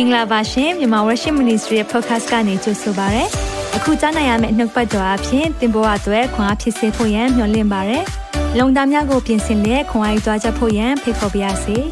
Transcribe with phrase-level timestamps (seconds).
[0.00, 3.24] င်္ဂလာပါရှင်မြန်မာ Worship Ministry ရဲ့ podcast ကနေကြိုဆိုပါရစေ။
[3.76, 7.98] အခုကြားနိုင်ရမယ့်နှုတ်ပတ်တော်အဖြစ်သင်ပေါ်အပ်ွယ်ခွန်အားဖြစ်စေဖို့ယံမျှဝင့်ပါရစေ။
[8.58, 11.76] လုံတာများကိုပြင်ဆင်လက်ခွန်အားယူကြားချက်ဖို့ယံဖိတ်ခေါ်ပါရစေ။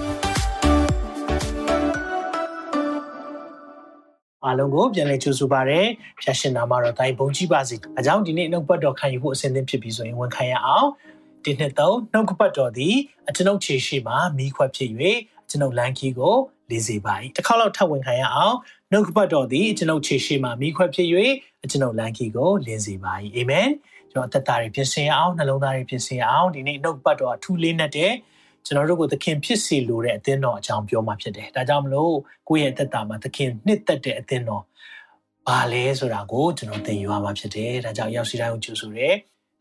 [4.45, 5.81] အားလုံးကိုပြန်လည်ကြိုဆိုပါရစေ။
[6.21, 10.89] ဖျာရှင်နာမှာတော့တိုင်းဘုံကြီးပါစေ။အကြောင်းဒီနေ့နှုတ်ပတ်တော်ခံယူဖို့အစဉ်သင့်ဖြစ်ပြီးဆိုရင်ဝန်ခံရအောင်။
[11.45, 12.97] ဒီနှစ်သုံးနှုတ်ပတ်တော်သည်
[13.29, 14.91] အကျွန်ုပ်ခြေရှိမှမိခွက်ဖြစ်၍
[15.51, 16.37] ကျွန်ုပ်လမ်းကြီးကို
[16.71, 18.57] လေးစေပါ၏တစ်ခေါက်လောက်ထပ်ဝင်ခံရအောင်
[18.93, 21.09] နှုတ်ကပတ်တော်သည်ကျွန်ုပ်ခြေရှိမှမိခွက်ဖြစ်၍
[21.71, 23.69] ကျွန်ုပ်လမ်းကြီးကိုလင်းစေပါ၏အာမင်
[24.11, 28.13] ကျွန်တော်အသက်တာတွေပြင်ဆင်ရအောင်နှလုံးသားတွေပြင်ဆင်ရအောင်ဒီနေ့နှုတ်ပတ်တော်အထူးလေးနဲ့တဲ့
[28.67, 32.15] ကျွန်တော်တို့ကိုသခင်ဖြစ်စီလိုတဲ့အသင်းတော်အကြောင်းပြောမှဖြစ်တယ်ဒါကြောင့်မလို့
[32.49, 34.65] ကိုယ့်ရဲ့အသက်တာမှာသခင်နှစ်သက်တဲ့အသင်းတော်
[35.49, 39.09] ဘာလဲဆိုတာကိုကျွန်တော်သင်ယူရမှာဖြစ်တယ်ဒါကြောင့်ရောက်စီတိုင်းကိုကြိုဆိုရဲ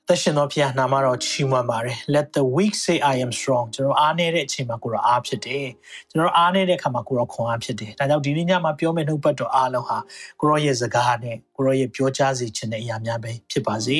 [0.09, 5.67] သက်ရှင်သောဖခင်နာမတော်ချီးမွမ်းပါတယ် let the weak say i am strong ကျွန်တော်အားနေတဲ့အချိန်မှာကိုရောအားဖြစ်တယ်
[6.11, 9.97] ကျွန်တော်အားနေတဲ့အခါမှာကိုရောခွန်အားဖြစ်တယ်ဒါကြောင့်ဒီနေ့ညမှာပြောမယ့်နှုတ်ပတ်တော်အားလုံးဟာ
[10.39, 13.99] ကိုရောရဲ့စကားနဲ့ကိုရောရဲ့ပြောကြားစီခြင်းတဲ့အရာများပဲဖြစ်ပါစေ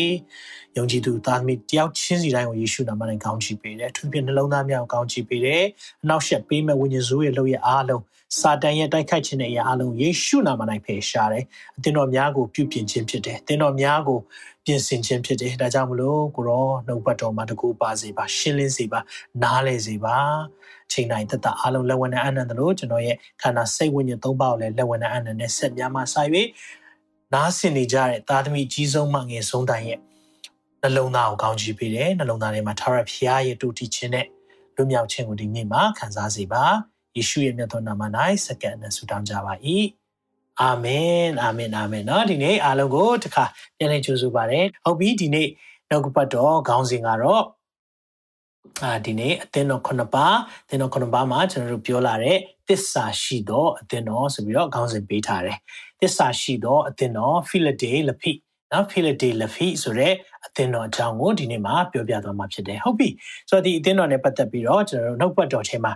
[0.77, 5.63] ယုံကြည်သူသားသမီးတယောက်ချင်းစီတိုင်းကိုယေရှုနာမနဲ့ကောင်းချီးပေးတယ်သူပြနှလုံးသားများကိုကောင်းချီးပေးတယ်
[6.03, 8.03] အနောက်ရှက်ပေးမဲ့ဝိညာဉ်ဆိုးရဲ့လုပ်ရဲ့အားလုံး
[8.39, 11.45] စာတန်ရဲ့တိုက်ခိုက်ခြင်းတဲ့အရာအလုံးယေရှုနာမ၌ဖယ်ရှားတယ်
[11.77, 14.19] အသင်တော်များကိုပြုပြင်ခြင်းဖြစ်တယ်အသင်တော်များကို
[14.65, 18.99] ပြင်ဆင်ခြင်းဖြစ်တယ်ဒါကြောင့်မလို့ကိုရောနှုတ်ပတ်တော်မှာတကူပါစေပါရှင်းလင်းစေပါ
[19.43, 20.17] နားလည်စေပါ
[20.91, 26.31] ချိန်တိုင်းသက်သာအလုံးလက်ဝဲနဲ့အနန္တလို့ကျွန်တော်ရဲ့ခန္ဓာစိတ်ဝိညာဉ်သုံးပါးကိုလည်းလက်ဝဲနဲ့အနန္တနဲ့ဆက်များမှဆိုင်၍
[27.33, 29.99] နားဆင်နေကြတဲ့သားသမီးကြီးဆုံးမှငယ်ဆုံးတိုင်းရဲ့
[30.81, 34.27] နှလုံးသားကိုကောင်းချီးပေးတယ်နှလုံးသားထဲမှာထာဝရဘုရားရဲ့တူတည်ခြင်းနဲ့
[34.75, 36.63] လွတ်မြောက်ခြင်းကိုဒီနေ့မှာခံစားစေပါ
[37.17, 38.01] ယေရှုရဲ့မြတ်သောနာမ၌
[38.45, 39.53] စက္ကန့်နဲ့ဆုတောင်းကြပါ၏
[40.62, 43.44] အာမင်အာမင်အာမင်เนาะဒီနေ့အားလုံးကိုတခါ
[43.76, 45.48] ပြန်လည်ကြိုဆိုပါရစေဟုတ်ပြီဒီနေ့
[45.90, 47.44] နောက်ကပတ်တော်ခေါင်းစဉ်ကတော့
[48.84, 52.38] အာဒီနေ့အသင်းတော်ခုနှစ်ပါးအသင်းတော်ခုနှစ်ပါးမှာကျွန်တော်တို့ပြောလာတဲ့
[52.68, 55.58] သစ္စာရှိသောအသင်းတော်ဆိုပြီးတော့ခေါင်းစဉ်ပေးထားတယ်
[56.00, 58.32] သစ္စာရှိသောအသင်းတော်ဖိလဒေလဖိ
[58.72, 60.14] နော်ဖိလဒေလဖိဆိုတဲ့
[60.46, 63.08] အသင်းတော်အကြောင်းကိုဒီနေ့မှာပြောပြသွားမှာဖြစ်တယ်ဟုတ်ပြီ
[63.50, 65.92] ဆိုတော့ဒီအသင်းတော်နဲ့ပတ်သက်ပြီးတော့ကျွန်တော်တို့နှုတ်ပတ်တော်ထဲမှာ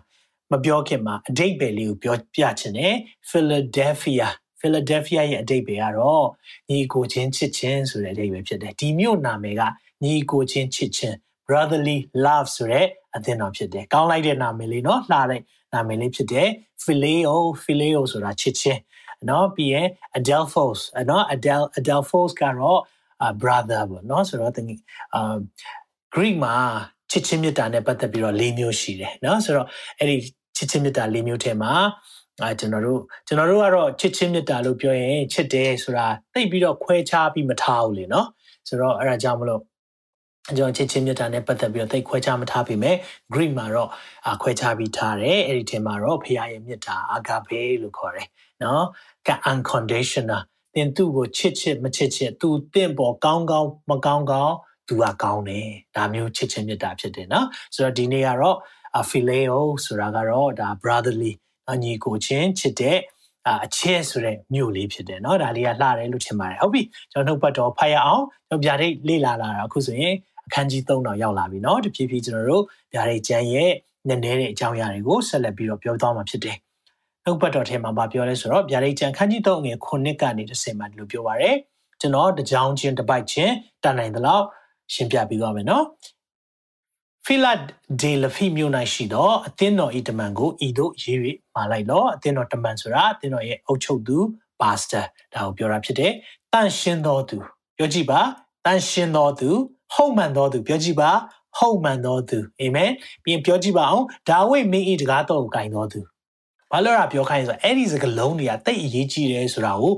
[0.53, 2.95] မပြောခင်မှာအတိတ်ပဲလေးကိုပြောပြချင်တယ်
[3.31, 4.27] Philadelphia
[4.61, 6.27] Philadelphia ရဲ့အတိတ်ပဲကတော့
[6.71, 9.63] ညီကိုချင်းချစ်ချင်းဆိုတဲ့အတိတ်ပဲဖြစ်တယ်ဒီမြို့နာမည်က
[10.05, 11.17] ညီကိုချင်းချစ်ချင်း
[11.47, 15.43] brotherly love ဆိုတဲ့အသင်းတော်ဖြစ်တယ်ကောင်းလိုက်တဲ့နာမည်လေးเนาะလှတဲ့
[15.73, 16.49] နာမည်လေးဖြစ်တယ်
[16.85, 17.35] phileo
[17.65, 18.81] phileo ဆိုတာချစ်ချင်း
[19.27, 19.87] เนาะပြီးရင်
[20.19, 22.81] adelphos เนาะ adel adelphos ကတော့
[23.43, 24.67] brother ပေါ့เนาะဆိုတော့တင်
[25.15, 25.37] အာ
[26.15, 26.57] Greek မှာ
[27.11, 30.17] ချစ်ချင်းမြတ်တာနဲ့ပတ်သက်ပြီးတော့၄မျိုးရှိတယ်เนาะဆိုတော့အဲ့ဒီ
[30.57, 31.73] ချစ်ချင်းမြတ်တာ၄မျိုးထဲမှာ
[32.44, 38.28] အဲကျွန်တော်တို့ကျွန်တော်တို့ကတော့ချစ်ချင်းမေတ္တာလို့ပြောရင်ချစ်တယ်ဆိုတာသိပြီးတော့ခွဲခြားပြီးမထားဘူးလေနော်
[38.68, 39.62] ဆိုတော့အဲ့ဒါကြောင့်မလို့
[40.58, 42.96] ကျွန်တော်ချစ်ချင်းမြတ်တာနဲ့ပတ်သက်ပြီးတော့သိခွဲခြားမထားပေမဲ့
[43.34, 43.90] Greek မှာတော့
[44.42, 48.28] ခွဲခြားပြီးထားတယ်အဲ့ဒီထဲမှာတော့ဖခင်ရဲ့မြတ်တာ agape လို့ခေါ်တယ်
[48.64, 48.86] နော်
[49.52, 50.42] unconditional
[50.74, 54.56] သင်သူ့ကိုချစ်ချစ်မချစ်ချစ်သူတင့်ပေါ်ကောင်းကောင်းမကောင်းကောင်း
[54.88, 58.58] သူကကောင်းတယ်ဒါမျိုးချစ်ချင်းမြတ်တာဖြစ်တယ်နော်ဆိုတော့ဒီနေ့ကတော့
[59.10, 61.34] phileo ဆိုတာကတော့ဒါ brotherly
[61.83, 62.99] ညီကိုချင်းချစ်တဲ့
[63.65, 66.83] အချစ်ဆိုတဲ့မြို့လေးဖြစ်တယ်เนาะဒါလေးကလှတယ်လို့ထင်ပါတယ်ဟုတ်ပြီ
[67.13, 70.15] ကျွန်တော်နှုတ်ပတ်တော်ဖတ်ရအောင်ကျွန်တော်ဗျာဒိတ်လေ့လာလာတာအခုဆိုရင်
[70.47, 73.73] အခန်းကြီး3တော့ရောက်လာပြီเนาะတဖြည်းဖြည်းကျွန်တော်တို့ဗျာဒိတ်ကျမ်းရဲ့
[74.09, 76.57] နည်းနည်းတဲ့အကြောင်းအရာတွေကိုဆက်လက်ပြီးတော့ပြောသွားမှာဖြစ်တယ်
[77.25, 81.57] နှုတ်ပတ်တော်ထဲမှာဗာပြောလဲဆိုတော့ဗျာဒိတ်ကျမ်းခန်းကြီး3ငယ်9ကနေ10မှာဒီလိုပြောပါရယ်
[82.01, 84.45] ကျွန်တော်တကြောင်ချင်းတစ်ပိုက်ချင်းတန်နိုင်သလောက်
[84.95, 85.85] ရှင်းပြပြီးသွားမယ်เนาะ
[87.32, 87.60] ဖိလတ်
[88.02, 91.18] ဒေလဖိမြို့၌ရှိသောအသင်းတော်ဤတမန်ကိုဤတို့ရေး၍
[91.56, 94.18] မာလိုက်လောအသင်းတော်တမန်ဆိုတာအသင်းတော်ရဲ့အုပ်ချုပ်သူ
[94.62, 95.02] ပါစတာ
[95.34, 96.14] ဒါကိုပြောတာဖြစ်တယ်
[96.54, 97.38] တန်ရှင်းတော်သူ
[97.78, 98.22] ပြောကြည့်ပါ
[98.66, 99.50] တန်ရှင်းတော်သူ
[99.94, 101.12] ဟုတ်မှန်တော်သူပြောကြည့်ပါ
[101.58, 102.92] ဟုတ်မှန်တော်သူအာမင်
[103.24, 106.00] ပြီးရင်ပြောကြည့်ပါအောင်ဒါဝိမင်းဤတကားတော်ကိုဂိုင်တော်သူ
[106.72, 109.94] ဘာလို့ရပြောခိုင်းဆိုအဲ့ဒီစကလုံးတွေကတိတ်အရေးကြီးတယ်ဆိုတာကို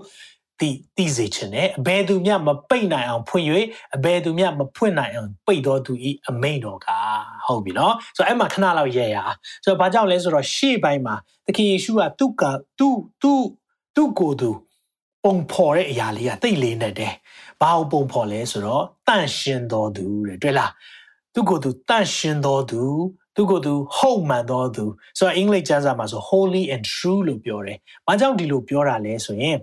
[0.62, 3.46] သိသိစေခြင်းနဲ့အဘယ်သူမျှမပိတ်နိုင်အောင်ဖွင့်၍
[3.96, 6.88] အဘယ်သူမျှမဖွင့်နိုင်အောင်ပိတ်တော်သူဤအမိန်တော်က
[7.48, 9.18] ဟုတ်ပြီနော်ဆိုတော့အဲ့မှာခဏလောက်ရဲရ
[9.64, 11.16] ဆိုတော့ဘာကြောင့်လဲဆိုတော့ရှေ့ပိုင်းမှာ
[11.46, 12.44] သခင်ယေရှုကသူ့က
[12.80, 13.44] သူ့သူ့
[13.96, 14.50] သူ့ကိုယ်သူ
[15.24, 17.14] ပုံဖော်တဲ့အရာလေးကတိတ်လေးနေတယ်
[17.62, 20.72] ဘာကိုပုံဖော်လဲဆိုတော့တန့်ရှင်းတော်သူတဲ့တွေ့လား
[21.34, 22.82] သူ့ကိုယ်သူတန့်ရှင်းတော်သူ
[23.36, 24.84] သူကိုယ်သူဟုတ်မှန်တော်သူ
[25.18, 29.58] ဆိုတော့အင်္ဂလိပ်ကျမ်းစာမှာဆို holy and true လို့ပြောတယ်။ဘာကြောင့်ဒီလိုပြောတာလဲဆိုရင်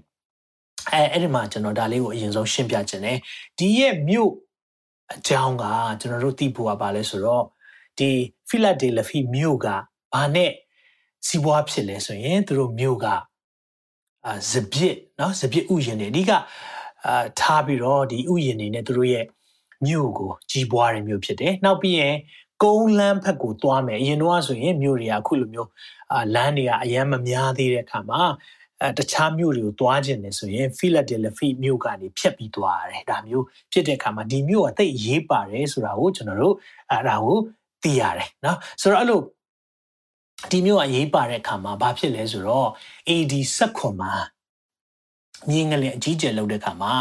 [0.92, 3.18] အဲအဲ့ဒီမှာကျွန်တော်ဒါလေးကိုအရင်ဆုံးရှင်းပြခြင်းတယ်
[3.60, 4.31] ဒီရဲ့မြို့
[5.13, 5.66] အကြောင်းက
[6.00, 7.45] ကျွန်တော်တို့သိဖို့ကပါလဲဆိုတော့
[8.00, 8.10] ဒီ
[8.50, 9.68] ဖိလတ်ဒေလဖီမြို့က
[10.13, 10.51] ဘာနဲ့
[11.28, 13.06] စီးပွားဖြစ်လဲဆိုရင်သူတို့မြို့က
[14.25, 16.31] အာဇပစ်เนาะဇပစ်ဥယျာဉ်တွေအဓိက
[17.06, 19.25] အာထားပြီးတော့ဒီဥယျာဉ်တွေနဲ့သူတို့ရဲ့
[19.86, 22.16] မြို့ကိုကြီးပွားတဲ့မြို့ဖြစ်တယ်နောက်ပြီးရင်
[22.63, 25.69] ကုန်းလန်းဘက်ကိုသွားမယ်အရင်တော့ဆိုရင်မြို့တွေကအခုလိုမျိုး
[26.13, 28.22] အာလမ်းတွေကအရန်မများသေးတဲ့အခါမှာ
[28.83, 36.55] အဲတခြားမြို့တွေကိုသွားခြင်းနေဆိုရင် Philadelphia မြို့ကနေဖြတ်ပြီးသွားရတယ်ဒါမျိုးဖြစ်တဲ့အခါမှာဒီမြို့ကတိတ်ရေးပါတယ်ဆိုတာကိုကျွန်တော်တို့
[36.93, 37.39] အဲဒါကို
[37.83, 39.21] သိရတယ်နော်ဆိုတော့အဲ့လို
[40.51, 42.69] ဒီမျိုးကရေးပါတဲ့အခါမှာဘာဖြစ်လဲဆိုတော့
[43.09, 44.13] AD 19မှာ
[45.49, 46.93] မြင်းကလေးအကြီးကျယ်လောက်တဲ့အခါမှာ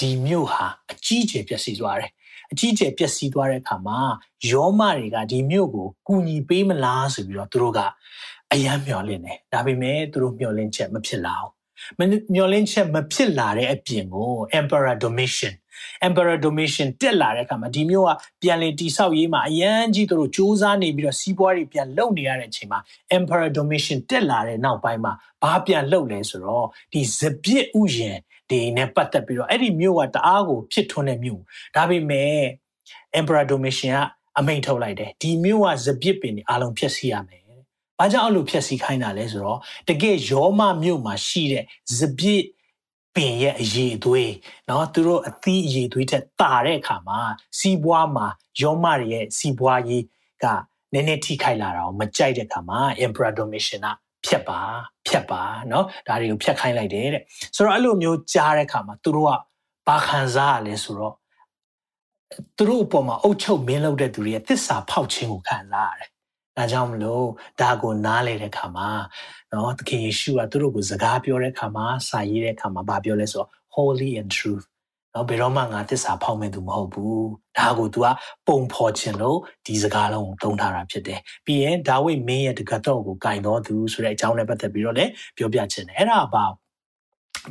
[0.00, 2.10] ဒီမျိုးဟာအကြီးကျယ်ပျက်စီးသွားတယ်
[2.52, 3.98] အကြီးကျယ်ပျက်စီးသွားတဲ့အခါမှာ
[4.50, 7.80] ယောမတွေကဒီမျိုးကိုကူညီပေးမလားဆိုပြီးတော့သူတို့က
[8.52, 11.52] အယမ်းမျှော်လင့်တယ်ဒါပေမဲ့သူတို့မျှော်လင့်ချက်မဖြစ်လာဘူး
[12.34, 15.54] မျှော်လင့်ချက်မဖြစ်လာတဲ့အပြင်ကို Emperor Domitian
[16.06, 18.10] Emperor Domitian တက်လာတဲ့အခါမှာဒီမျိုးက
[18.42, 22.80] ပြန်လည်တိဆောက်ရေးမှာအရန်ကြီးသူတို့စူးစမ်းနေပြီးတော့စီးပွားတွေပြန်လုပ်နေရတဲ့အချိန်မှာ
[23.18, 28.20] Emperor Domitian တက်လာတဲ့နောက်ပိုင်းမှာဘာပြန်လုပ်လဲဆိုတော့ဒီဇပစ်ဥယျာဉ်
[28.50, 31.42] ဒီနဲ့ပတ်သက်ပြီးတော့အဲ့ဒီမျိုးကတအားကိုဖြစ်ထွန်းတဲ့မျိုး
[31.76, 32.36] ဒါပေမဲ့
[33.18, 37.42] Emperor Domitian ကအမိန့်ထုတ်လိုက်တယ်ဒီမျိုးကဇပစ်ပင်တွေအလုံးဖျက်ဆီးရမယ်။
[37.99, 39.59] ဘာကြောင့်အဲ့လိုဖျက်ဆီးခိုင်းတာလဲဆိုတော့
[39.89, 41.63] တကယ်ယောမမြို့မှာရှိတဲ့
[41.97, 42.43] ဇပစ်
[43.15, 44.31] ပင်ရဲ့အရေးအသွေး
[44.67, 47.19] เนาะသူတို့အသီးအရေးသွေးတက်တာတဲ့အခါမှာ
[47.59, 48.27] စီးပွားမှာ
[48.61, 50.03] ယောမတွေရဲ့စီးပွားရေး
[50.43, 50.45] က
[50.93, 53.95] နည်းနည်းထိခိုက်လာတာကိုမကြိုက်တဲ့အခါမှာ Emperor Domitian က
[54.25, 54.59] ဖြတ်ပါ
[55.07, 57.23] ဖြတ်ပါเนาะဒါတွေကိုဖြတ်ခိုင်းလိုက်တယ်တဲ့
[57.55, 59.31] ဆိုတော့အဲ့လိုမျိုးကြားတဲ့အခါမှာသူတို့က
[59.87, 61.15] ဘာခံစားရလဲဆိုတော့
[62.57, 66.09] သူတို့အပေါ်မှာအုတ်ချုပ်မင်းလုပ်တဲ့သူတွေရဲ့သစ္စာဖောက်ခြင်းကိုခံစားရတယ်
[66.56, 67.26] ဒါကြောင့်မလို့
[67.60, 68.88] ဒါကိုနားလေတဲ့ခါမှာ
[69.52, 74.64] နော်သခင်ယေရှုကသူတို့ကိုစကားပြောတဲ့ခါမှာစာရေးတဲ့ခါမှာဗာပြောလဲဆိုတော့ holy and truth
[75.14, 77.26] နော်ဘယ်တော့မှငါသစ္စာဖောက်မဲ့သူမဟုတ်ဘူး
[77.58, 78.06] ဒါကို तू က
[78.46, 86.44] ပုံဖော်ခြင်းလို့ဒီစကားလုံးကိုသုံးထားတာဖြစ်တယ်ပြီးရင်ဒါဝိမင်းရဲ့တက္ကသိုလ်ကိုဂိုင်တော်သူဆိုတဲ့အကြောင်းနဲ့ပတ်သက်ပြီးတော့လည်းပြောပြခြင်းတယ်အဲ့ဒါဘာ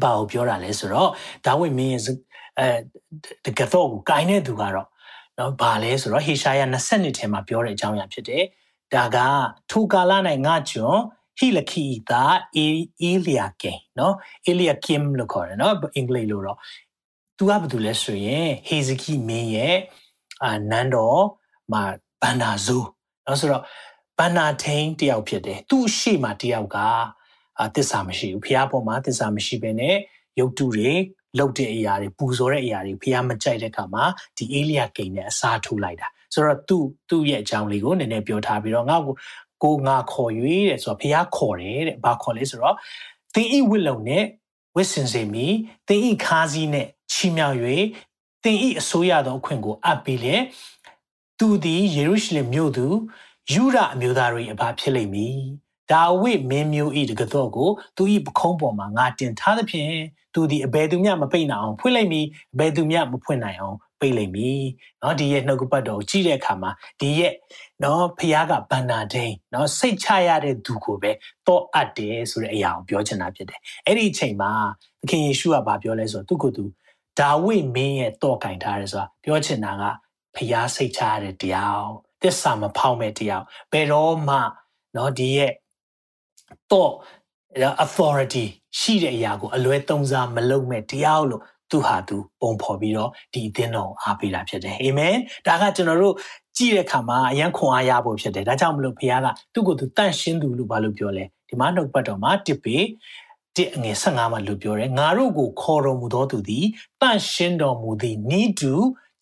[0.02, 1.10] ဘာကိုပြောတာလဲဆိုတော့
[1.46, 2.02] ဒါဝိမင်းရဲ့
[2.60, 2.68] အဲ
[3.46, 4.88] တက္ကသိုလ်ကိုဂိုင်တဲ့သူကတော့
[5.40, 8.44] နော်ဘာလဲဆိုတော့ဟေရှာယ20နှစ်ထဲမှာပြောတဲ့အကြောင်းအရာဖြစ်တယ်
[8.96, 9.18] ဒါက
[9.72, 10.12] ထိုကာလ၌
[10.46, 10.98] ငါကျွန်
[11.38, 12.24] ဟီလခီတာ
[12.56, 12.66] အေ
[13.02, 14.14] အေလီယာကေနော်
[14.46, 16.58] အေလီယာကင်လို့ခေါ်တယ်နော်အင်္ဂလိပ်လိုတော့
[17.38, 19.76] သူကဘာလို့လဲဆိုရင်ဟေဇကိမင်းရဲ့
[20.44, 21.22] အာနန်းတော်
[21.72, 21.84] မှာ
[22.22, 22.78] ဘန္နာဇူ
[23.26, 23.64] နော်ဆိုတော့
[24.20, 26.78] ဘန္နာထိန်တယောက်ဖြစ်တယ်သူ့ရှေ့မှာတယောက်က
[27.60, 29.96] အာတစ္ဆာမရှိဘူးဖះပေါ်မှာတစ္ဆာမရှိဘဲနဲ့
[30.40, 30.92] ရုပ်တုတွေ
[31.40, 34.04] လုတ်တဲ့အရာတွေပူဇော်တဲ့အရာတွေဖះမကြိုက်တဲ့အခါမှာ
[34.38, 39.16] ဒီအေလီယာကိန်နဲ့အစားထိုးလိုက်တာ ဆိုတော့သူ့သူ့ရဲ့အကြောင်းလေးကိုနည်းနည်းပြောထားပြီးတော့ငါ့ကို
[39.64, 40.32] ကိုငါခေါ်၍
[40.70, 42.76] တဲ့ဆိုတော့ဖះခေါ်တယ်တဲ့ဘာခေါ်လဲဆိုတော့
[43.34, 44.24] သင်ဤဝိလုံနဲ့
[44.76, 45.48] ဝစ်စင်စေမီ
[45.88, 47.58] သင်ဤခါးစည်းနဲ့ချီမြောက်၍
[48.44, 50.36] သင်ဤအစိုးရသောအခွင့်ကိုအပ်ပြီးလေ
[51.40, 52.86] သူသည်ယေရုရှလင်မြို့သူ
[53.52, 55.40] ယူရအမျိုးသားတို့၏အဘဖြစ်လိမ့်မည်
[55.92, 59.92] ဒါဝိမင်းမျိုးဤတကတော့ကိုသူဤပခုံးပေါ်မှာငါတင်ထားသဖြင့်
[60.34, 64.63] သူသည်အဘယ်သူမျှမပိတ်နိုင်အောင်ဖွင့်လိုက်မည်အဘယ်သူမျှမဖွင့်နိုင်အောင် ပိတ်လိုက်မည်
[65.01, 66.71] เนาะဒီရဲ့နှုတ်ကပတ်တော်ကိုကြည့်တဲ့အခါမှာ
[67.01, 67.33] ဒီရဲ့
[67.81, 71.11] เนาะဖခင်ကဗန္နာဒိန်เนาะစိတ်ချရတဲ့သူကိုပဲ
[71.47, 74.53] တော့အပ်တယ်ဆိုတဲ့အရာကိုပြောချင်တာဖြစ်တယ်အဲ့ဒီအချိန်မှာ
[75.01, 76.65] သခင်ယေရှုကဗာပြောလဲဆိုတော့သူကသူ
[77.19, 79.85] ဒါဝိမင်းရဲ့တော့ကင်ထားတယ်ဆိုတာပြောချင်တာက
[80.35, 81.83] ဖခင်စိတ်ချရတဲ့တရား
[82.23, 83.43] သစ္စာမဖောက်မဲ့တရား
[83.73, 84.37] ဘယ်တော့မှ
[84.93, 85.53] เนาะဒီရဲ့
[86.73, 86.93] တော့
[87.85, 88.45] authority
[88.79, 95.16] ရှိတဲ့အရာကိုအလွဲသုံးစားမလုပ်မဲ့တရားလို့ သူဟာသူပုံဖော်ပြီးတော့ဒီအသင်းတော်အားပေးတာဖြစ်တယ်အာမင်
[95.48, 96.16] ဒါကကျွန်တော်တို့
[96.58, 102.78] ကြည့်တဲ့အခါမှာအယံခွန်အားရဖို့ဖြစ်တယ်ဒါကြောင့်မလို့ဘုရားကသူ့ကိုယ်သူတန့်ရှင်းသူလို့ဘာလို့ပြောလဲဒီမှာနှုတ်ပတ်တော်မှာတစ်ပေ
[103.56, 106.66] တစ်အငယ်15မှာလို့ပြောတယ်ငါတို့ကိုခေါ်တော်မူသောသူသည်
[107.02, 108.74] တန့်ရှင်းတော်မူသည်နိတူ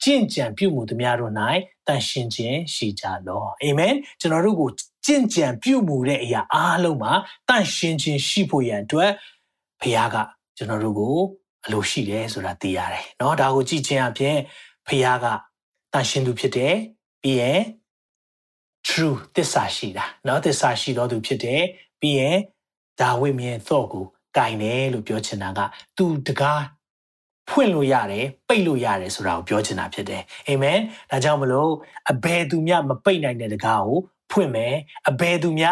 [0.04, 1.34] ကြင့်ကြံပြုမှုသူများတို့၌
[1.88, 4.70] တန့်ရှင်းခြင်းရှိကြလောအာမင်ကျွန်တော်တို့ကို
[5.06, 7.14] ကြင့်ကြံပြုမှုတဲ့အရာအားလုံးမှာ
[7.50, 9.12] တန့်ရှင်းခြင်းရှိဖို့ရန်အတွက်
[9.82, 10.16] ဘုရားက
[10.58, 11.18] ကျွန်တော်တို့ကို
[11.65, 14.37] အလိုရှိတယ်ဆိုတာသိရတယ်เนาะဒါကိုကြည့်ခြင်းအပြင်
[14.87, 15.27] ဖခင်က
[15.93, 16.75] တန်ရှင်းသူဖြစ်တယ်
[17.23, 17.61] ပြီးရင်
[18.89, 21.63] true သစ္စာရှိတာเนาะသစ္စာရှိတော်သူဖြစ်တယ်
[22.01, 22.37] ပြီးရင်
[23.01, 24.05] ဒါဝိမြင်သော့ကို
[24.37, 25.61] ကင်တယ်လို့ပြောချင်တာက
[25.97, 26.63] သူတကား
[27.49, 30.79] ဖွင့်လို့ရတယ်ပိတ်လို့ရတယ်ဆိုတာကိုပြောချင်တာဖြစ်တယ်အာမင်
[31.11, 31.73] ဒါကြောင့်မလို့
[32.11, 33.99] အဘယ်သူမှမပိတ်နိုင်တဲ့တကားကို
[34.33, 34.75] ဖွင့်မယ်
[35.09, 35.67] အဘယ်သူမှ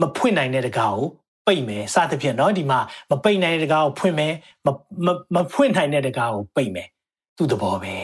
[0.00, 1.06] မဖွင့်နိုင်တဲ့တကားကို
[1.46, 2.78] ပိတ်မယ်စသဖြင့်เนาะဒီမှာ
[3.10, 4.32] မပိတ်နိုင်တဲ့တကားကိုဖွင့်မယ်
[4.66, 6.88] မမဖွင့်နိုင်တဲ့တကားကိုပိတ်မယ်
[7.36, 7.94] သူ့သဘောပဲ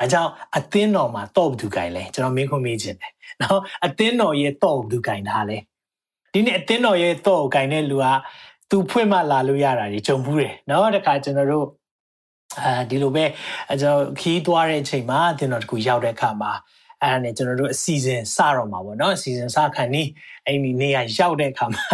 [0.00, 5.58] အဲကြောင့်အသင်းတော်မှာတော့ဘသူကင်လဲကျွန်တော်မင်းခွန်းမေးခြင်းတယ်เนาะအသင်းတော်ရဲ့တော့ဘသူကင်ထားလဲ
[6.32, 8.06] ဒီနေ့အသင်းတော်ရဲ့တော့ကင်တဲ့လူက
[8.70, 11.66] သူဖွင့်မှလာလို့ရတာကြီးကြုံဘူးတယ်เนาะတခါကျွန်တော်တို့
[12.62, 13.24] အဲဒီလိုပဲ
[13.80, 16.52] ကျွန်တော်ခီးသွားတဲ့အချိန်မှာအသင်းတော်တခုရောက်တဲ့အခါမှာ
[17.02, 20.08] အဲ့ဒါနဲ့ကျွန်တော်တို့အစီအစဉ်စတော့မှာပေါ့နော်အစီအစဉ်စခံနီး
[20.46, 21.86] အဲ့ဒီနေရာရောက်တဲ့အခါမှာ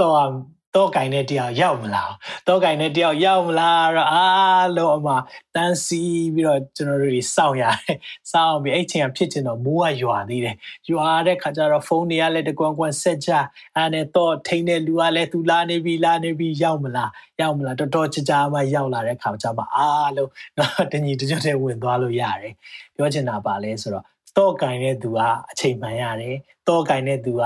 [0.00, 2.12] တော့တော့ကင်တဲ့တယောက်ရောက်မလား
[2.48, 5.08] တော့ကင်တဲ့တယောက်ရောက်မလားတော့အားလုံးအမ
[5.54, 6.02] တန်းစီ
[6.34, 7.96] ပြီးတော့ကျွန်တော်တို့တွေစောင့်ရတယ်
[8.32, 10.56] စောင့်ပြီးအဲ့ချိန်ကဖြစ်ချင်တော့မိုးကရွာသေးတယ်
[10.90, 13.30] ရွာတဲ့ခါကျတော့ဖုန်းတွေကလည်းတကွန်းကွန်းဆက်ကြ
[13.76, 22.54] အဲ့နဲ့တော့ထိန်းတဲ့လူကလည်းသူလာနေပြီလာနေပြီရောက်မလားရောက်မလားတော်တော်ကြကြမှရောက်လာတဲ့ခါကျမှအားလုံးတော့တညီတကြွတဲ့ဝင်သွားလို့ရတယ်
[22.96, 24.04] ပြောချင်တာပါလဲဆိုတော့
[24.36, 25.18] တော့ကင်တဲ့သူက
[25.50, 26.36] အချိန်မှန်ရတယ်
[26.68, 27.44] တော့ကင်တဲ့သူက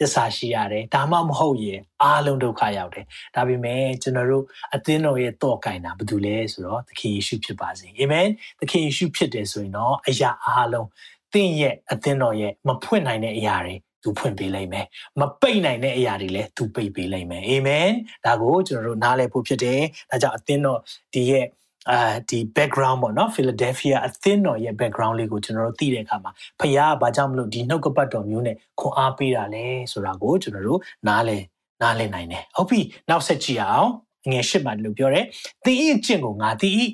[0.00, 8.28] သစ္စာရှိရတယ်ဒါမှမဟုတ်ရင်အားလုံးဒုက္ခရောက်တယ်ဒါပေမဲ့ကျွန်တော်တို့အသင်းတော်ရဲ့တော့ကင်တာဘာတူလဲဆိုတော့သခင်ယေရှုဖြစ်ပါစေအာမင်
[8.60, 10.88] သခင်ယေရှုဖြစ်တယ်ဆိုရင်တော့အရာအားလုံး
[11.32, 14.86] သင်ရဲ့အသင်းတော်ရဲ့မဖွင့်နိုင်တဲ့အရာတွေသူဖွင့်ပေးလိုက်မယ်
[15.20, 17.88] မပိတ်နိုင်တဲ့အရာတွေလည်းသူပိတ်ပေးလိုက်မယ်အာမင်
[18.24, 20.80] ဒါကိုကျွန်တော်တို့နားလည်ဖို့ဖြစ်တယ်ဒါကြောင့်အသင်းတော်
[21.14, 21.46] ဒီရဲ့
[21.90, 31.42] အာဒီ background ပေါ့နော် Philadelphia အသင်းတော်ရဲ့ background လေးကိုကျွန်တော်တို့သိတဲ့အခါမှာဖခင်ကဘာကြောင့်မလို့ဒီနှုတ်ကပတ်တော်မျိုးနဲ့ခွန်အားပေးတာလဲဆိုတာကိုကျွန်တော်တို့နားလည်
[31.82, 33.90] နားလည်နိုင်တယ်ဟုတ်ပြီနောက်ဆက်ကြည့်အောင်
[34.30, 35.24] ငွေရှစ်မှာလို့ပြောတယ်
[35.64, 36.68] သင်၏အကျင့်ကိုငါသိ၏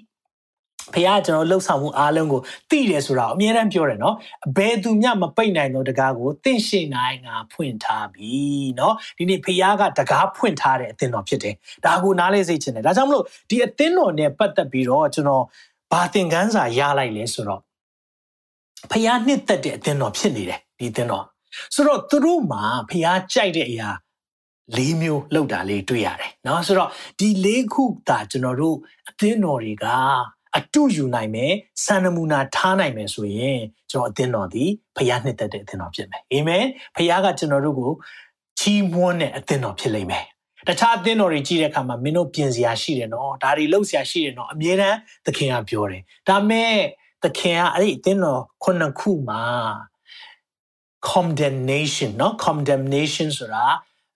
[0.94, 4.16] ဖះကျွန်တော်လှုပ်ဆောင်မှုအားလုံးကိုသိတယ်ဆိုတာအမြဲတမ်းပြောတယ်နော်
[4.58, 8.34] ဘယ်သူမျှမပိတ်နိုင်သောတကားကိုသင်ရှိနိုင်ငါဖွင့်ထားပြီ
[8.80, 15.44] နော်ဒီနေ့ဖះကတကားဖွင့်ထားတဲ့အသင်းတော်ဖြစ်တယ်ဒါကိုနားလဲစေချင်တယ်ဒါကြောင့်မလို့ဒီအသင်းတော်နဲ့ပတ်သက်ပြီးတော့ကျွန်တော်
[15.92, 17.62] ဘာသင်ခန်းစာရလိုက်လဲဆိုတော့
[18.92, 21.26] ဖះနှစ်သက်တဲ့အသင်းတော်ဖြစ်နေတယ်ဒီအသင်းတော်
[21.76, 23.90] ဆိုတော့သူတို့မှာဖះကြိုက်တဲ့အရာ
[24.78, 26.90] လေးမျိုးလောက်တာလေးတွေ့ရတယ်เนาะဆိုတော့
[27.20, 28.78] ဒီလေးခုတာကျွန်တော်တို့
[29.10, 29.86] အသင်းတော်တွေက
[30.58, 33.60] အတူယူနိုင်မယ်စံနမူနာထားနိုင်မယ်ဆိုရင်
[33.92, 34.66] ကျွန်တော်အသင်းတော်ဒီ
[34.96, 36.66] ဖခင်နှစ်သက်တဲ့အသင်းတော်ဖြစ်မယ်အာမင်
[36.96, 37.92] ဖခင်ကကျွန်တော်တို့ကို
[38.60, 40.26] ချီးမွမ်းတဲ့အသင်းတော်ဖြစ်လိမ့်မယ်
[40.68, 46.74] တခြားအသင်းတော်တွေကြည့်တဲ့အခါမှာမင်းတို့ပြင်စရာရှိတယ်နော်ဒါတွေလုပ်စရာရှိတယ်နော်အမြဲတမ်းသခင်ကပြောတယ်ဒါမဲ့
[47.24, 49.44] သခင်ကအဲ့ဒီအသင်းတော်ခုနှစ်ခုမှာ
[51.10, 53.66] condemnation เนาะ condemnation ဆိုတာ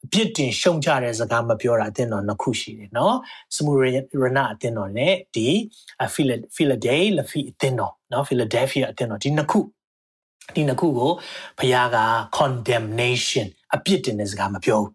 [0.04, 3.16] အပြစ်တင်ရှုံချတဲ့စကားမပြောတာအသင်းတော်နှစ်ခုရှိတယ်နော်
[3.54, 3.72] စမူ
[4.22, 5.48] ရနာအသင်းတော်နဲ့ဒီ
[6.14, 6.22] ဖီ
[6.68, 9.60] လာဒေလဖီအသင်းတော်နော်ဖီလာဒဲဖီယာအသင်းတော်ဒီနှစ်ခု
[10.54, 11.10] ဒီနှစ်ခုကို
[11.58, 11.98] ဘုရားက
[12.38, 14.90] condemnation အပြစ်တင်တဲ့စကားမပြောဘူး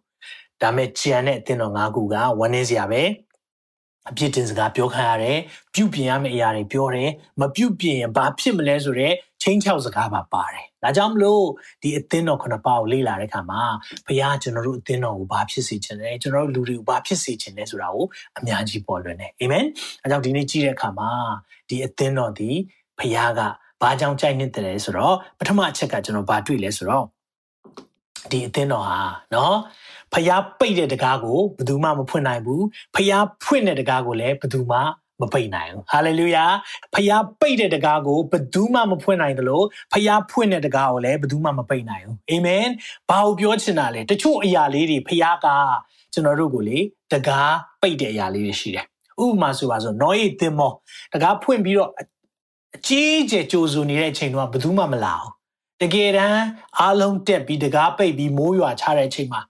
[0.61, 3.01] ဒါမဲ့ကြံတဲ့အသင်းတော်၅ခုကဝန်းနေစရာပဲ
[4.09, 5.39] အပြစ်တင်စကားပြောခံရတယ်
[5.73, 7.09] ပြုပြင်ရမယ့်အရာတွေပြောတယ်
[7.41, 11.43] မပြုပြင်ရင်ဘာဖြစ်မလဲဆိုတော့ချင်းချောက်စကားပါပါတယ်ဒါကြောင့်မလို့
[11.81, 13.63] ဒီအသင်းတော်ခုနှစ်ပါးကိုလေ့လာတဲ့အခါမှာ
[14.07, 18.05] ဘုရားကျွန်တော်တို့အသင်းတော်ကိုဘာဖြစ်စေချင်လဲကျွန်တော်တို့လူတွေကိုဘာဖြစ်စေချင်လဲဆိုတာကို
[18.37, 19.65] အများကြီးပေါ်လွင်တယ်အာမင်
[20.03, 21.11] အဲကြောင့်ဒီနေ့ကြည့်တဲ့အခါမှာ
[21.69, 22.51] ဒီအသင်းတော်ဒီ
[22.99, 23.41] ဘုရားက
[23.81, 27.05] ဘာကြောင့်ကြိုက်နေတဲ့လဲဆိုတော့ပထမအချက်ကကျွန်တော်ဘာတွေ့လဲဆိုတော့
[28.31, 28.99] ဒီအသင်းတော်ဟာ
[29.33, 29.55] နော်
[30.13, 32.63] ဖျားပိတ်တဲ့တကားကိုဘယ်သူမှမဖွင့်နိုင်ဘူး
[32.95, 34.79] ဖျားဖွင့်တဲ့တကားကိုလည်းဘယ်သူမှ
[35.21, 36.45] မပိတ်နိုင်ဘူးဟာလေလုယာ
[36.95, 42.65] ဖျားပိတ်တဲ့တကားကိုဘယ်သူမှမဖွင့်နိုင်တယ်လို့ဖျားဖွင့်တဲ့တကားကိုလည်းဘယ်သူမှမပိတ်နိုင်ဘူးအာမင်
[43.09, 45.47] ဘာကိုပြောချင်တာလဲတချို့အရာလေးတွေဖျားက
[46.13, 46.79] ကျွန်တော်တို့ကိုလေ
[47.13, 48.85] တကားပိတ်တဲ့အရာလေးတွေရှိတယ်
[49.23, 50.71] ဥပမာဆိုပါဆိုနောယေသင်မော
[51.13, 51.89] တကားဖွင့်ပြီးတော့
[52.75, 55.38] အကြီးကျယ်ကြိုးစုနေတဲ့အချိန်တော့ဘယ်သူမှမလာဘူး
[55.81, 56.45] တကယ်တမ်း
[56.79, 59.41] အားလုံးတက်ပြီးတကားပိတ်ပြီးမိုးရွာချတဲ့အချိန်မှာ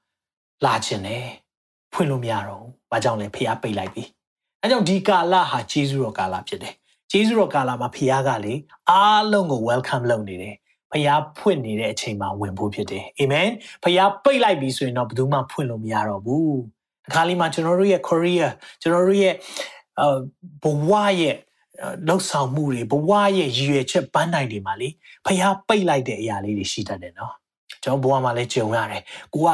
[0.65, 1.27] လာခြင်းတယ်
[1.93, 4.03] ဖွင့်လို့မရတော့ဘူး။ဘာကြောင့်လဲဖះပိတ်လိုက်ပြီ။
[4.61, 6.73] အဲကြောင့်ဒီကာလဟာဂျေဇုတော်ကာလဖြစ်တယ်။
[7.11, 8.53] ဂျေဇုတော်ကာလမှာဖះကလေ
[8.89, 10.55] အားလုံးကို welcome လုပ်နေတယ်။
[10.91, 11.09] ဖះ
[11.39, 13.49] ဖွင့်နေတဲ့အချိန်မှာဝင်ဖို့ဖြစ်တယ်။အာမင်။
[13.83, 16.51] ဖះပိတ်လိုက်ပြီဆိုရင်တော့ဘယ်သူမှဖွင့်လို့မရတော့ဘူး။
[17.05, 18.47] ဒီခါလေးမှာကျွန်တော်တို့ရဲ့ career
[18.81, 19.33] ကျွန်တော်တို့ရဲ့
[20.63, 21.35] ဘဝရဲ့
[22.07, 24.89] လောက်ဆောင်မှုတွေဘဝရဲ့ရည်ရွယ်ချက်ပန်းတိုင်တွေမှာလေ
[25.25, 27.33] ဖះပိတ်လိုက်တဲ့အရာလေးတွေရှိတတ်တယ်နော်။
[27.83, 29.49] ကျွန်တော်ဘဝမှာလည်းကြုံရတယ်ကိုက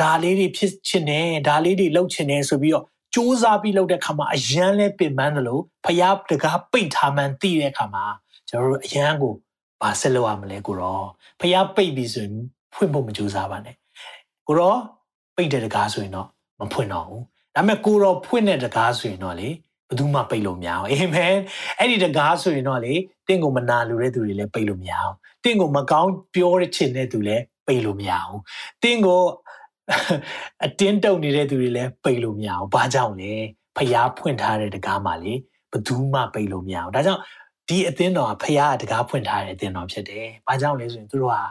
[0.00, 8.04] ဒါလေးတွေဖြစ်ချင်တယ်ဒါလေးတွေလုပ်ချင်တယ်ဆိုပြီးတော့စူးစမ်းပြီးလုပ်တဲ့ခါမှာအရန်လဲပင်ပန်းတယ်လို့ဖျားတကားပိတ်ထားမှန်းသိတဲ့ခါမှာ
[8.48, 9.32] ကျွန်တော်တို့အရန်ကို
[9.82, 11.00] ဘာဆက်လုပ်ရမလဲကိုရော
[11.40, 12.36] ဖျားပိတ်ပြီးဆိုရင်
[12.74, 13.76] ဖွင့်ဖို့မကြိုးစားပါနဲ့
[14.46, 14.74] ကိုရော
[15.36, 16.28] ပိတ်တဲ့တကားဆိုရင်တော့
[16.60, 17.22] မဖွင့်တော့ဘူး
[17.54, 19.48] ဒါပေမဲ့ကိုရောဖွင့်တဲ့တကားဆိုရင်တော့လေ
[19.88, 21.34] ဘယ်သူမှပိတ်လို့မရအောင်အာမင်
[21.78, 22.94] အဲ့ဒီတကားဆိုရင်တော့လေ
[23.26, 25.14] တင့်ကိုမနာလိုတဲ့သူတွေလည်းပိတ်လို့မရအောင်
[25.44, 28.40] တင့်ကိုမကောင်းပြောချင်တဲ့သူလည်းပိတ်လို့မရဘူး။
[28.82, 29.22] တင်းကို
[30.64, 33.32] အတင်းတုံနေတဲ့သူတွေလည်းပိတ်လို့မရဘူး။ဘာကြောင့်လဲ။
[33.76, 35.32] ဖျားဖွင့်ထားတဲ့တကားမှလေ
[35.70, 37.22] ဘယ်သူမှပိတ်လို့မရဘူး။ဒါကြောင့်
[37.68, 41.42] ဒီအသင်းတော်ကဖျားကတကားဖွင့်ထားတဲ့အသင်းတော်ဖြစ်တယ်။ဘာကြောင့်လဲဆိုရင်သူတို့ဟာ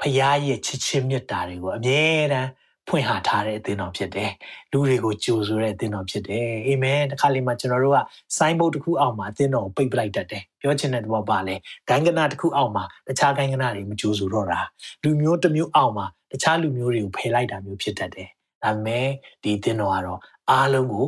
[0.00, 2.48] ဖျားရဲ့ချစ်ချင်းမြတ်တာတွေကိုအမြဲတမ်း
[2.88, 4.30] ဖွင့်ဟထားတဲ့အသင်းတော်ဖြစ်တယ်။
[4.72, 7.98] လူတွေကိုကြိုဆိုတဲ့အသင်းတော်ဖြစ်တယ်။အာမင်။တခါလေမှကျွန်တော်တို့က
[8.36, 11.54] ဆိုင်းဘုတ်တစ်ခုအောက်မှာအသင်းတော်ကိုပိတ်ပလိုက်တတ်တယ်။ပြောချင်တဲ့ဘောပါလေ။
[11.88, 14.60] ဂိုင်းကနာတစ်ခုအောက်မှာတခြားဂိုင်းကနာတွေမကြိုဆိုတော့တာ။
[15.02, 18.28] လူမျိုးတစ်မျိုးအောက်မှာတခြားလူမျိုးတွေကိုဖယ်လိုက်တာမျိုးဖြစ်တတ်တယ်။
[18.62, 19.06] ဒါပေမဲ့
[19.42, 20.20] ဒီအသင်းတော်ကတော့
[20.50, 21.06] အားလုံးကို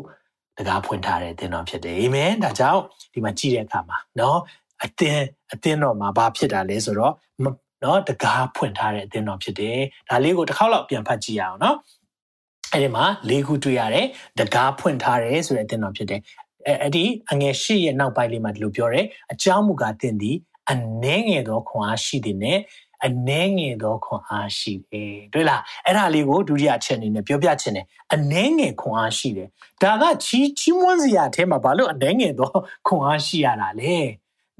[0.58, 2.80] တကားဖွင့်ထားတဲ့အသင်းတော်ဖြစ်တယ်။အာမင်။ဒါကြောင့်
[3.12, 4.38] ဒီမှာကြည့်တဲ့အခါမှာနော်
[4.84, 7.14] အသင်းအသင်းတော်မှာဘာဖြစ်တာလဲဆိုတော့
[7.84, 11.76] နော်တကားဖွင့်ထားတဲ့အသင်းတော်ဖြစ်တယ်ဒါလေးကိုတစ်ခေါက်လောက်ပြန်ဖတ်ကြည့်ရအောင်နော်
[12.72, 14.06] အဲ့ဒီမှာ၄ခုတွေ့ရတယ်
[14.38, 16.20] တကားဖွင့်ထားတယ်ဆိုတဲ့အသင်းတော်ဖြစ်တယ်
[16.66, 20.36] အဲအဲ့ဒီအငယ်၈ရဲ့နောက်ပိုင်းလေးမှာဒီလိုပြောတယ်အကြောင်းမူကားတင်သည်
[20.70, 22.58] အနှဲငယ်သောခွန်အားရှိသည်နဲ့
[23.06, 29.48] အနှဲငယ်သောခွန်အားရှိတယ်တွေ့လားအဲ့ဒါလေးကိုဒုတိယအချက်အနေနဲ့ပြောပြချင်တယ်အနှဲငယ်ခွန်အားရှိတယ်
[29.82, 32.50] ဒါကချီးချီးမွမ်းစရာအထဲမှာဘာလို့အနှဲငယ်သော
[32.86, 33.96] ခွန်အားရှိရတာလဲ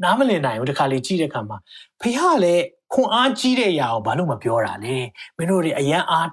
[0.03, 1.59] နားမလည်နိုင်ဘူးတခါလေကြည့်တဲ့အခါမှာ
[2.01, 4.97] ဖះလည်း ခွန်အားကြီးတဲ့အရာကိုဘာလို့မပြောတာလဲ
[5.37, 6.29] မင်းတို့တွေအရန်အား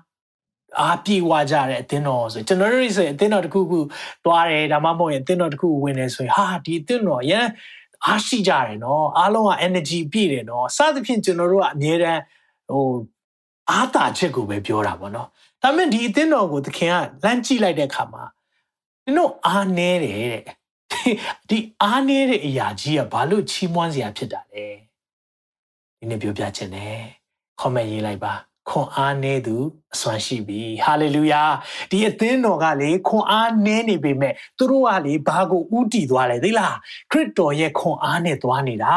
[0.79, 3.79] အားပြေဝကြတဲ့အသင်းတော်ဆိုကျွန်တော်တို့ဆိုရင်အသင်းတော်တစ်ခုခု
[4.25, 7.47] သွားတယ်ဒါမှမဟုတ်ရင်အသင်းတော်တစ်ခုဝင်တယ်ဆိုရင်ဟာဒီအသင်းတော်ရန်
[8.05, 12.21] အားရှိကြတယ်နော်အားလုံးက energy ပြည့်တယ်နော်စသဖြင့်ကျွန်တော်တို့ကအမြဲတမ်း
[12.71, 12.85] ဟို
[13.69, 15.27] အားတာချက်ကိုပဲပြောတာပေါ့နော်
[15.61, 18.23] ဒါပေမဲ့ဒီအသင်းတော်ကိုသခင်ကလမ်းကြည့်လိုက်တဲ့အခါမှာ
[19.03, 20.43] ကျွန်တော်အားနေတယ်တဲ့
[21.49, 24.65] ဒီအားနေတဲ့အရာကြီးကဘာလို့ချီးမွမ်းစရာဖြစ်တာလဲ
[26.01, 26.97] ဒီနေ့ပြောပြချင်တယ်
[27.59, 28.33] comment ရေးလိုက်ပါ
[28.69, 29.57] ခွန်အားနည်းသူ
[29.95, 31.43] အစွမ်းရှိပြီဟာလေလုယာ
[31.91, 36.75] ဒီအသင်းတော်ကလေခွန်အားနည်းနေပေမဲ့သူတို့ကလေဘာကိုဥတီသွားလဲသိလား
[37.11, 38.95] ခရစ်တော်ရဲ့ခွန်အားနဲ့သွားနေတာ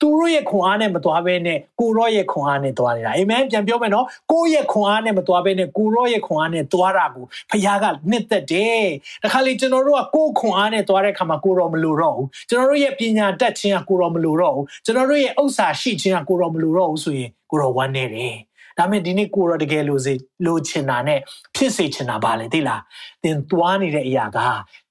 [0.00, 8.84] သူတို့ရဲ့ခွန်အားနဲ့မသွားဘဲနဲ့ကိုရောရဲ့ခွန်အားနဲ့သွားနေတာအာမင်ပြန်ပြောမယ်နော်ကိုရဲ့ခွန်အားနဲ့မသွားဘဲနဲ့ကိုရောရဲ့ခွန်အားနဲ့သွားတာကိုဖခင်ကနှစ်သက်တယ်
[9.22, 18.47] တခါလေကျွန်တော်တို့ကကိုခွန်အားနဲ့သွားတဲ့ခါမှာကိုရောမလိုတော့ဘူးကျွန်တော်တို့ရဲ့ပညာတတ်ခြင်းကကိုရောမလိုတော့ဘူးကျွန်တော်တို့ရဲ့ဥစ္စာရှိခြင်းကကိုရောမလိုတော့ဘူးဆိုရင်ကိုရောဝမ်းနေတယ်
[18.78, 20.14] ဒါပေမဲ့ဒီနေ့ကိုရောတကယ်လို့စေ
[20.46, 21.20] လို့ချင်တာနဲ့
[21.56, 22.80] ဖြစ်စေချင်တာပါလေသိလား
[23.24, 24.38] သင်သွားနေတဲ့အရာက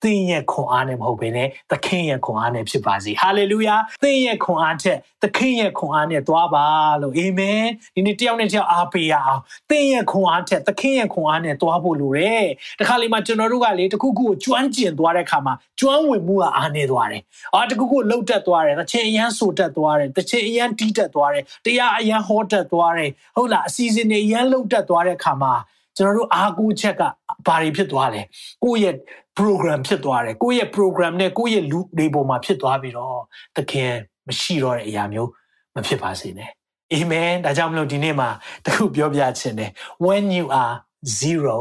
[0.03, 6.65] သင်ရဲ့ခွန်အားနဲ့မဟုတ်ဘဲနဲ့သခင်ရဲ့ခွန်အားနဲ့ဖြစ်ပါစေဟာလေလုယာသင်ရဲ့ခွန်အားချက်သခင်ရဲ့ခွန်အားနဲ့သွားပါ
[7.01, 7.63] လို့အာမင်
[7.95, 12.45] ဒီနေ့တယောက်နဲ့တယောက်အားပေးရအောင်သင်ရဲ့ခွန်အားချက်သခင်ရဲ့ခွန်အားနဲ့သွားဖို့လိုတယ်
[12.79, 17.21] တခါလေမှကျွန်တော်တို့ကလေတခုခုကိုကျွမ်းကျင်သွားတဲ့ခါမှာကျွမ်းဝင်မှုကအားနေသွားတယ်
[17.55, 25.53] အာတခုခုလှုပ်တက်သွားတယ်တစ်ချိန်အရန်ဆိုတက်သွားတယ်တစ်ချိန်အရန်တီးတက်သွားတယ်တရားအရန်ဟောတက်သွားတယ်ဟုတ်လားအစီအစဉ်တွေအရန်လှုပ်တက်သွားတဲ့ခါမှာ
[25.97, 27.01] ကျွန်တော်တို့အားကိုးချက်က
[27.47, 28.21] ဘာတွေဖြစ်သွားလဲ
[28.63, 28.95] ကိုယ့်ရဲ့
[29.39, 33.17] program ဖြစ်သွားတယ်ကိုယ့်ရဲ့ program နဲ့ကိုယ့်ရဲ့လူတွေပေါ်မှာဖြစ်သွားပြီးတော့
[33.55, 33.91] သခင်
[34.27, 35.29] မရှိတော့တဲ့အရာမျိုး
[35.75, 36.51] မဖြစ်ပါစေနဲ့
[36.93, 38.29] အာမင်ဒါကြောင့်မလို့ဒီနေ့မှာ
[38.65, 39.71] တခုပြောပြချင်တယ်
[40.05, 40.73] when you are
[41.21, 41.57] zero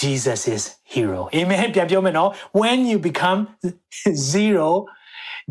[0.00, 3.40] Jesus is hero amen ပြန်ပြောမယ်နော် when you become
[4.34, 4.68] zero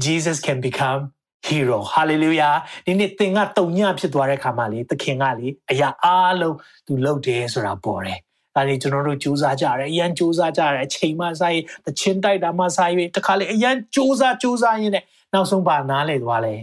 [0.04, 1.02] Jesus can become
[1.48, 6.56] hero hallelujah ဒီနေ့သင်ကတုံညဖြစ်သွားတဲ့ခါမှာလေသခင်ကလေအရာအားလုံး
[6.88, 8.20] သူလုပ်တယ်ဆိုတာပေါ်တယ်
[8.56, 15.04] ဒါနေကျွန်တော်တို့စူးစမ်းကြတယ်အရန်စူးစမ်းကြတယ်အချိန်မှစားရင်တချင်းတိုက်တာမှစားရင်တခါလေအရန်စူးစမ်းစူးစမ်းရင်းနဲ့
[15.34, 16.56] နောက်ဆုံးပါနားလေသွားလဲ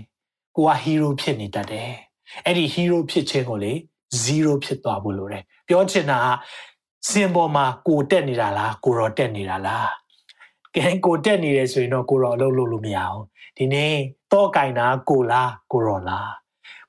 [0.56, 1.90] ကိုက hero ဖြစ်နေတတ်တယ်
[2.46, 3.72] အဲ့ဒီ hero ဖြစ်ခြင်းကိုလေ
[4.24, 9.90] 0ဖြစ်သွားဖို့လိုတယ်ပြောချင်တာကစင်ပေါ်မှာကိုတက်နေတာလားကိုရောတက်နေတာလား
[10.74, 13.20] ကဲကိုတက်နေတယ်ဆိုရင်တော့ကိုရောအလုပ်လုပ်လို့မရအောင်
[13.56, 13.94] ဒီနေ့
[14.32, 16.30] တော့ကင်တာကိုလားကိုရောလား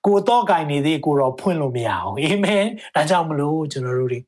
[0.05, 4.19] ကိုတော့ကင်နေသေးကိုရောဖွင့်လို့မရအောင်အာမင်ဒါကြောင့်မလို့ကျွန်တော်တို့တွေ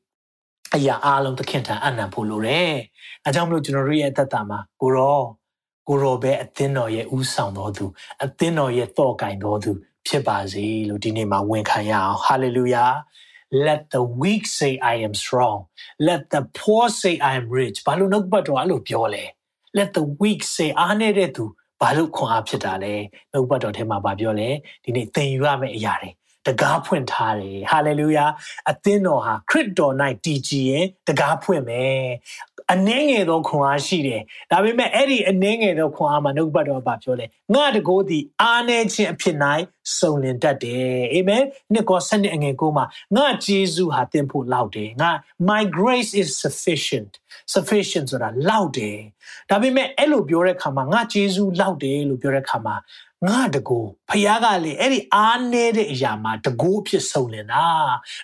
[0.74, 2.72] အရာအားလုံးသခင်ထံအနံဖို့လိုတယ်။
[3.24, 5.20] အဲကြောင့်မလို့ကျွန်တော်တို့ရဲ့အသက်တာမှာကိုရော
[5.88, 7.84] ကိုရောပဲအသင်းတော်ရဲ့ဥဆောင်တော်သူ
[8.24, 9.70] အသင်းတော်ရဲ့တော့ကင်တော်သူ
[10.06, 12.92] ဖြစ်ပါစေလို့ဒီနေ့မှာဝန်ခံရအောင်။ Hallelujah
[13.54, 15.66] let the weak say i am strong
[15.98, 19.24] let the poor say i am rich ဘာလို့နှုတ်ပတ်တော်အဲ့လိုပြောလဲ
[19.78, 21.44] let the weak say အားနေတဲ့သူ
[21.80, 22.94] ဘာလို့ခွန်အားဖြစ်တာလဲ
[23.32, 24.50] နှုတ်ပတ်တော်ထဲမှာဗာပြောလဲ
[24.84, 26.10] ဒီနေ့သင်ယူရမယ့်အရာတွေ
[26.46, 28.26] တကားဖွင့်ထားတယ်ဟာလေလုယာ
[28.70, 32.02] အသင်းတော်ဟာခရစ်တော်၌တည်ကြည်ရင်တကားဖွင့်မယ်
[32.72, 39.36] အနှင်းငယ်သောခွန်အားရှိတယ်ဒါပေမဲ့အဲ့ဒီအနှင်းငယ်သောခွန်အားမှာနှုတ်ပတ်တော်ဘာပြောလဲငါတကိုးသည်အားနေခြင်းအဖြစ်၌
[39.98, 42.84] စုံလင်တတ်တယ်အာမင်နှစ်ကောဆက်နှစ်အငယ်ကိုမှာ
[43.16, 45.10] ငါဂျေဇုဟာတင်ဖို့လောက်တယ်ငါ
[45.50, 47.12] my grace is sufficient
[47.54, 48.98] sufficient ဆိုတာလောက်တယ်
[49.50, 52.76] ဒါပေမဲ့အဲ့လိုပြောတဲ့ခါမှာငါဂျေဇုလောက်တယ်လို့ပြောတဲ့ခါမှာ
[53.26, 57.64] ငါတကူဖခင်ကလေအဲ့ဒီအားနေတဲ့အရာမှာတကူအဖြစ်ဆုံးလင်တာ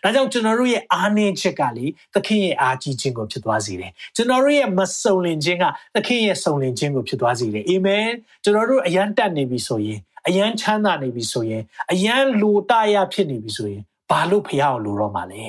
[0.03, 8.09] ဒါကြောင့်ကျွန်တော်တို့ရဲ့အားနေချက်ကလေသခင်ရဲ့အားကြီးခြင်းကိုဖြစ်သွားစေတယ်ကျွန်တော်တို့ရဲ့မစုံလင်ခြင်းကသခင်ရဲ့စုံလင်ခြင်းကိုဖြစ်သွားစေတယ်အာမင်
[8.45, 15.45] ကျွန်တော်တို့အယံတက်နေပြီဆိုရင်အယံချမ်းသာနေပြီဆိုရင်အယံလိုတရဖြစ်နေပြီဆိုရင်ဘာလို့ဖခင်ကိုလိုတော့မှာလဲ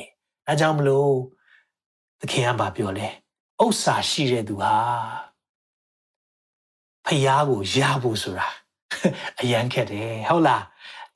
[0.47, 1.11] ဒါကြောင့်မလို့
[2.21, 3.07] သခင်ကဘာပြောလဲ
[3.63, 4.75] ဥစ္စာရှိတဲ့သူဟာ
[7.05, 8.47] ဖခင်ကိုရဖို့ဆိုတာ
[9.41, 10.63] အရန်ခက်တယ်ဟုတ်လား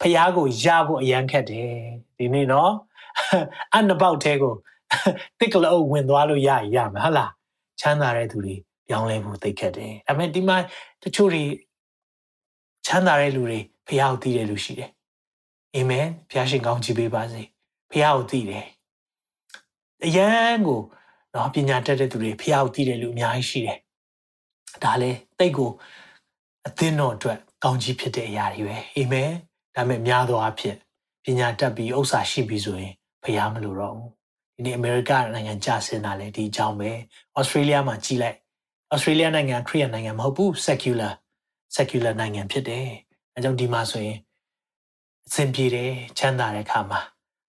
[0.02, 1.70] ဖះကိုရဖို့အရန်ခက်တယ်
[2.18, 2.74] ဒီနေ့နော်
[3.74, 4.56] အနှစ်ပေါက်သေးကို
[5.40, 7.32] တစ်ကလေးဝင်သွားလို့ရရမယ်ဟုတ်လား
[7.80, 8.56] ချမ်းသာတဲ့သူတွေ
[8.88, 10.58] ပြောင်းလဲဖို့သိခက်တယ်ဒါပေမဲ့ဒီမှာ
[11.04, 11.44] တချို့တွေ
[12.86, 14.90] ချမ်းသာတဲ့လူတွေဖះကိုသိတဲ့လူရှိတယ်
[15.76, 17.42] အာမင်ဖះရှင်ကောင်းချီးပေးပါစေ
[17.92, 18.66] ဖះကိုသိတယ်
[20.06, 20.82] အရန်ကို
[21.34, 23.80] နော်ပညာတတ်တဲ့သူတွေဖះကိုသိတဲ့လူအများကြီးရှိတယ်
[24.84, 25.70] ဒါလည်းတိတ်ကို
[26.68, 29.32] အသင်းတော်အတွက် ကောင်းကြီးဖြစ်တဲ့အရာတွေပဲအာမင်
[29.76, 30.78] ဒါပေမဲ့များသောအားဖြင့်
[31.24, 34.12] ပညာတတ်ပြီးဥစ္စာရှိပြီဆိုရင်ဖျားမလို့တော့ဘူး
[34.56, 36.92] ဒီနေ့အမေရိကနိုင်ငံကြာဆင်းတာလေဒီအကြောင်းပဲ
[37.38, 38.38] ဩစတြေးလျမှာကြီးလိုက်
[38.94, 41.14] ဩစတြေးလျနိုင်ငံခရစ်ယာန်နိုင်ငံမဟုတ်ဘူး secular
[41.76, 42.88] secular နိုင်ငံဖြစ်တယ်
[43.34, 44.20] အဲကြောင့်ဒီမှာဆိုရင်
[45.28, 47.00] အဆင်ပြေတယ်ချမ်းသာတဲ့အခါမှာ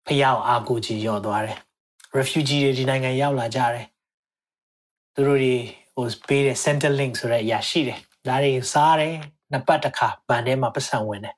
[0.06, 1.58] ဖျောက်အားကိုကြီးရော့သွားတယ်
[2.16, 3.86] refugee တွေဒီနိုင်ငံရောက်လာကြတယ်
[5.14, 5.56] သူတို့တွေ
[5.94, 9.16] ဟိုပေးတဲ့ center link ဆိုတဲ့အရာရှိတယ်ဒါတွေစားတယ်
[9.51, 11.35] နှစ်ပတ်တစ်ခါဗန်ထဲမှာပတ်စံဝင်တယ်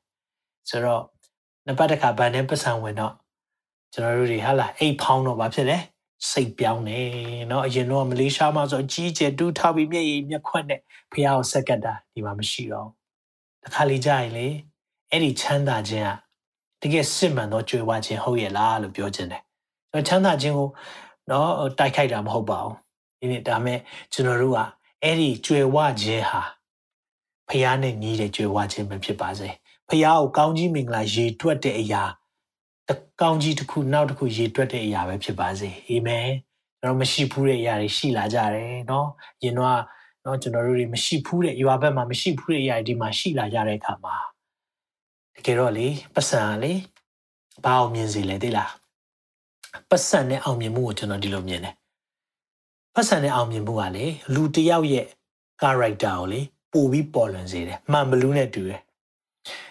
[0.70, 1.04] ဆိုတော့
[1.66, 3.14] နှစ်ပတ်တစ်ခါဗန်ထဲပတ်စံဝင်တော့
[3.94, 5.78] ကျွန်တော်တို့တွေဟာလာအိတ်ဖောင်းတော့ဘာဖြစ်လဲ
[6.32, 7.00] စိတ်ပြောင်းနေ
[7.48, 10.80] เนาะအရင်တော့မလေးရှားမှာဆိုအကြီးကျယ်တူးထောက်ပြီးမျက်ရည်မျက်ခွက်နဲ့
[11.12, 12.90] ဖះကိုဆက်ကတ်တာဒီမှာမရှိတော့
[13.64, 14.48] တခါလေကြာရင်လေ
[15.12, 16.10] အဲ့ဒီချမ်းသာခြင်း
[16.82, 19.42] ကတကယ်စစ်မှန်သောကြွယ်ဝခြင်းဟုတ်ရဲ့လားလို့ပြောခြင်းတယ်
[19.92, 20.70] ကျွန်တော်ချမ်းသာခြင်းကို
[21.28, 21.48] เนาะ
[21.80, 22.76] တိုက်ခိုက်တာမဟုတ်ပါဘူး
[23.20, 23.80] ဒီနေ့ဒါမဲ့
[24.14, 24.60] ကျွန်တော်တို့က
[25.04, 26.42] အဲ့ဒီကြွယ်ဝခြင်းဟာ
[27.50, 29.50] ဖះနဲ့ညီးတဲ့ကြွယ်ဝခြင်းပဲဖြစ်ပါစေ
[29.90, 32.04] ဖះကိုကောင်းကြီးမင်္ဂလာရေတွက်တဲ့အရာ
[32.90, 32.92] တ
[33.22, 36.28] ကောင်းကြီးတစ်ခုနောက်တစ်ခုရေတွက်တဲ့အရာပဲဖြစ်ပါစေအာမင်
[36.80, 39.06] ကျွန်တော်မရှိဘူးတဲ့အရာတွေရှိလာကြတယ်เนาะ
[39.44, 39.80] ယင်တော့
[40.24, 44.16] เนาะကျွန်တော်တို့တွေမရှိဘူးတဲ့ရွာဘက်မှာမရှိဘူးတဲ့အရာတွေဒီမှာရှိလာကြတဲ့အခါမှာ
[45.36, 46.74] တကယ်တော့လေပတ်စံလေ
[47.64, 48.72] ဘာအောင်မြင်စီလဲသိလား
[49.90, 51.76] ပတ်စံနဲ့အောင်မြင်မှုကိုကျွန်တော်ဒီလိုမြင်တယ်
[52.96, 55.08] ပတ်စံနဲ့အောင်မြင်မှုကလေလူတယောက်ရဲ့
[55.62, 56.42] character ကိုလေ
[56.73, 58.81] ပို့ပြီးပေါ်လွင်စေတယ်မှန်ဘလူးနဲ့တူတယ်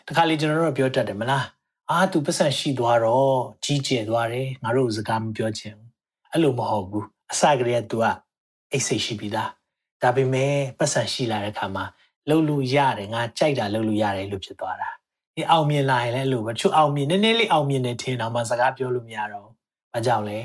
[0.08, 1.46] တခါလေကျွန်တော်တို့ပြောတတ်တယ်မလား
[1.92, 5.92] အာသူပတ်စံရှိသွားတော့ကြီးကျယ်သွားတယ်ငါတို့စကားမပြောချင်ဘူး
[6.32, 8.06] အဲ့လိုမဟုတ်ဘူးအစကတည်းက तू က
[8.72, 9.50] အိတ်စိတ်ရှိပြီးသား
[10.02, 11.86] ဒါပေမဲ့ပတ်စံရှိလာတဲ့အခါမှာ
[12.30, 14.90] လှုပ်လို့ရတယ်ငါကြိုက်တာလှုပ်လို့ရတယ်လို့ဖြစ်သွားတာ
[15.36, 19.56] ဒီအောင်မြင်လာရင်လည်းအဲ့လိုပဲသူအောင်မြင်နည်းနည်းလေးအောင်မြင်နေထင်တော့မှစကားပြောလို့မရတော့ဘူး
[19.94, 20.40] ဘာကြောင့်လဲ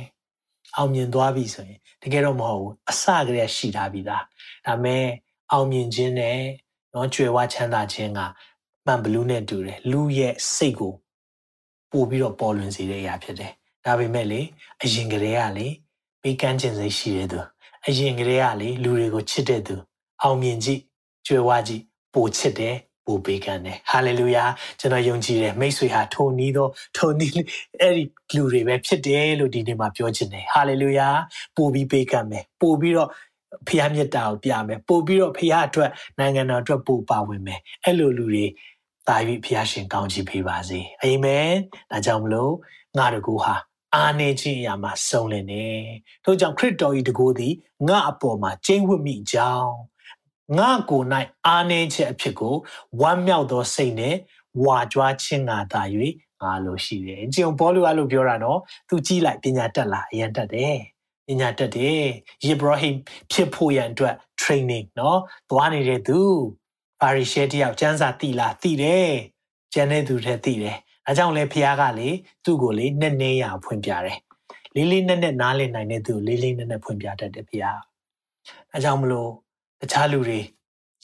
[0.77, 4.23] အောင်မြင်သွားပြီဆိုရင်တကယ်တော့မဟုတ်ဘူးအစကတည်းကရှိထားပြီးသား
[4.67, 5.05] ဒါမဲ့
[5.53, 6.39] အောင်မြင်ခြင်းနဲ့
[6.95, 8.21] နော်ကြွယ်ဝချမ်းသာခြင်းက
[8.87, 10.95] မှန်ဘလူးနဲ့တူတယ်လူရဲ့စိတ်ကို
[11.93, 13.53] ပို့ပြီးတော့ပေါ်လွင်စေတဲ့အရာဖြစ်တယ်
[13.85, 14.41] ဒါပေမဲ့လေ
[14.83, 15.69] အရင်ကတည်းကလေ
[16.23, 17.41] ပေးကမ်းခြင်းစိတ်ရှိတဲ့သူ
[17.89, 19.77] အရင်ကတည်းကလေလူတွေကိုချစ်တဲ့သူ
[20.23, 20.81] အောင်မြင်ကြည့်
[21.27, 21.83] ကြွယ်ဝကြည့်
[22.15, 24.45] ပိုချစ်တယ်ပိုပေးကမ်းတယ်ဟာလေလုယာ
[24.81, 27.43] ကျွန်တော်ယုံကြည်တယ်မိတ်ဆွေဟာထိုနည်းသောထိုနည်း
[27.81, 28.05] အဲ့ဒီ
[28.37, 31.09] လူတွေပဲဖြစ်တယ်လို့ဒီနေ့မှာပြောချင်တယ်ဟာလေလုယာ
[31.57, 33.11] ပိုပြီးပေးကမ်းမယ်ပိုပြီးတော့
[33.69, 38.47] ဖခင်မြတ်တာကိုပြမယ်ပို့ပြီးတော့ဖခင်အတွက်နိုင်ငံတော်အတွက်ပို့ပါဝင်မယ်အဲ့လိုလူတွေ
[39.09, 41.51] တာ၍ဖခင်ရှင်ကောင်းချီးပေးပါစေအာမင်
[41.91, 42.53] ဒါကြောင့်မလို့
[42.99, 43.55] ငါတကူဟာ
[43.95, 45.67] အာနေခြင်းအရာမှာစုံလင်နေ
[46.25, 47.55] ထို့ကြောင့်ခရစ်တော်၏တကူသည်
[47.89, 49.73] ငါအပေါ်မှာကျင်းဝတ်မိကြောင်း
[50.59, 51.07] ငါကိုယ်၌
[51.47, 52.55] အာနေခြင်းအဖြစ်ကို
[53.01, 54.17] ဝမ်းမြောက်သောစိတ်နဲ့
[54.65, 55.83] ဝါကြွားခြင်းငါသာ၍
[56.43, 60.77] ငါလိုရှိတယ်။ကျုံဘောလူအဲ့လိုပြောတာနော်။ तू ကြည့်လိုက်ပညာတက်လာအရင်တက်တယ်။
[61.27, 62.03] ပညာတက်တယ်။
[62.45, 62.97] ယေဘရဟိမ်
[63.33, 65.19] ဖြစ်ဖို့ရန်အတွက် training နော်။
[65.51, 66.21] သွားနေတဲ့သူ
[67.01, 69.11] ပါရီရှဲတယောက်စံစာတိလာတိတယ်။
[69.73, 72.09] ကျန်တဲ့သူတွေတိတယ်။အဲကြောင့်လေဖះကလေ
[72.45, 74.19] သူ့ကိုလေနဲ့နေရဖွင့်ပြတယ်။
[74.75, 77.65] လေးလေးနက်နက်နားလည်နိုင်တဲ့သူလေးလေးနက်နက်ဖွင့်ပြတတ်တယ်ဖះ။
[78.73, 79.31] အဲကြောင့်မလို့
[79.81, 80.41] တခြားလူတွေ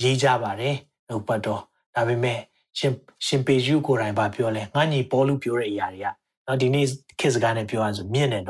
[0.02, 0.76] ရေးကြပါတယ်
[1.08, 1.62] နှုတ်ပတ်တော်
[1.94, 2.38] ဒါပေမဲ့
[2.78, 2.92] ရှင်
[3.26, 6.08] ရှင်ပေယူကိုယ်တိုင်ဗာပြောလဲငါညီပေါ်လူပြောတဲ့အရာတွေက
[6.46, 6.86] နော်ဒီနေ့
[7.20, 8.44] ခေတ်စကားနဲ့ပြောရဆိုမြင့်တယ်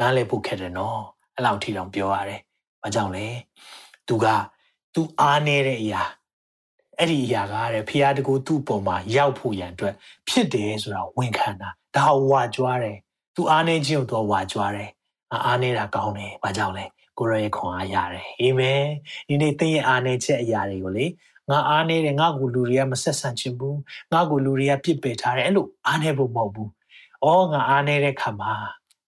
[0.00, 1.00] နော်နားလည်ဖို့ခက်တယ်နော်
[1.34, 2.40] အဲ့လောက်ထိတောင်ပြောရတယ်။
[2.82, 3.26] ဘာကြောင့်လဲ။
[4.08, 4.26] तू က
[4.94, 6.02] तू အားနေတဲ့အရာ
[6.98, 9.94] အဲ့ဒီအရာကတဲ့ဖျားတကူသူ့ပုံမှာရောက်ဖို့ရန်အတွက်
[10.28, 12.96] ဖြစ်တယ်ဆိုတာဝန်ခံတာဒါဝါကြွားတယ်။
[13.36, 14.88] तू အားနေခြင်းကို तू ဝါကြွားတယ်။
[15.46, 16.84] အားနေတာကောင်းတယ်။ဘာကြောင့်လဲ။
[17.18, 18.82] ကိုရရဲ့ခွန်အားရတယ်။အာမင်။
[19.28, 21.06] ဒီနေ့သင်ရဲ့အားနေချက်အရာတွေကိုလေ
[21.50, 23.78] ငါအားနေတယ်ငါ့ကိုလူတွေကမဆက်ဆံချင်ဘူး
[24.12, 26.70] ငါ့ကိုလူတွေကပြစ်ပယ်ထားတယ်အဲ့လိုအားနေဖို့မဟုတ်ဘူး။
[27.24, 28.52] အော်ငါအားနေတဲ့ခါမှာ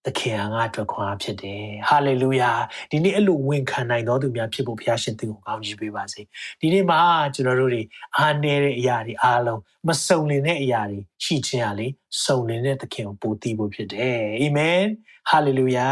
[0.05, 2.51] သခင်ကငါအတွက်ခွန်အားဖြစ်တယ်။ဟာလေလုယာ။
[2.91, 6.21] ဒီနေ့အဲ့လိုဝန်ခံနိုင်တော်သူများဖြစ်ဖို့ဘုရားရှင်သင်ကိုကောင်းချီးပေးပါစေ။
[6.61, 6.99] ဒီနေ့မှာ
[7.35, 7.83] ကျွန်တော်တို့တွေ
[8.17, 11.87] အားနေတဲ့အရာတွေအားလုံးမစုံလင်တဲ့အရာတွေရှိခြင်းဟာလေ
[12.23, 14.79] စုံလင်တဲ့သခင်ကိုပို့တည်ဖို့ဖြစ်တယ်။အာမင်။
[15.29, 15.87] ဟာလေလုယာ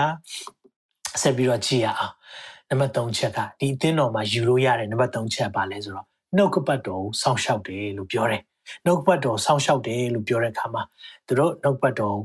[1.22, 2.14] ။ဆက်ပြီးတော့ကြည့်ရအောင်။
[2.70, 8.42] နံပါတ်3ချက်ကဒီအသင်းတော်မှာယူလို့ရတဲ့နံပါတ်3ချက်ပါလဲဆိုတော့နှုတ်ကပတ်တော်ကိုစောင့်ရှောက်တယ်လို့ပြောတယ်။
[8.86, 10.84] နှုတ်ပတ်တော်စောင့်ရှောက်တယ်လို့ပြောတဲ့အခါမှာ
[11.28, 12.18] သူတို့နှုတ်ပတ်တော်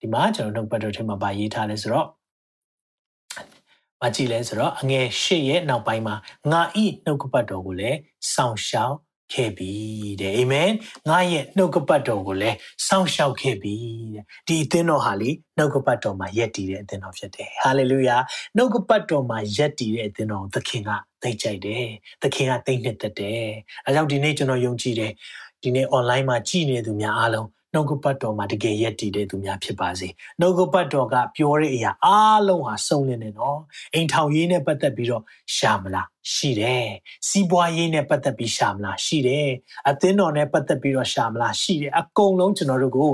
[0.00, 2.08] ဒီမှာကျွန်တော်နှုတ်ပတ်တော်ထဲမှာဗာရေးထားလဲဆိုတော့
[4.02, 6.14] မကြည့်လဲဆိုတော့အငယ်၈ရဲ့နောက်ပိုင်းမှာ
[6.52, 7.98] ငါဤနှုတ်ကပတ်တော်ကိုလည်း
[8.34, 8.96] စောင့်ရှောက်
[9.32, 9.72] ခဲ့ပြီ
[10.20, 10.70] တဲ့အာမင်
[11.08, 13.74] ငါရဲ့နှုတ်ကပတ်တော်ကိုလည်းစောင့်ရှောက်ခဲ့ပြီ
[14.14, 18.16] တဲ့ဒီအသင်းတော်ဟာလေနှုတ်ကပတ်တော်မှာယက်တည်တဲ့အသင်းတော်ဖြစ်တယ်ဟာလေလုယာ
[18.56, 20.90] နှုတ်ကပတ်တော်မှာယက်တည်တဲ့အသင်းတော်ကိုသခင်က
[21.22, 21.86] သိကြိုက်တယ်
[22.22, 23.44] သခင်ကသိနှစ်သက်တယ်
[23.84, 25.12] အဲကြောင့်ဒီနေ့ကျွန်တော်ယုံကြည်တယ်
[25.62, 30.08] ဒီနေ့ online မှာကြည်နေသူများအားလုံး နှုတ်ကပတ်တော်မှာတကယ်ရည်တည်တဲ့သူများဖြစ်ပါစေ
[30.40, 33.60] နှုတ်ကပတ်တော်ကပြောတဲ့အရာအားလုံးဟာစုံလင်နေနော်
[33.94, 35.22] အိမ်ထောင်ရေးနဲ့ပတ်သက်ပြီးတော့
[35.56, 36.86] ရှာမလားရှိတယ်
[37.28, 39.48] စီးပွားရေးနဲ့ပတ်သက်ပြီးရှာမလားရှိတယ်
[39.88, 43.12] အသင်းတော်နဲ့ပတ်သက်ပြီးတော့ရှာမလားရှိတယ်အကုန်လုံးကျွန်တော်တို့ကို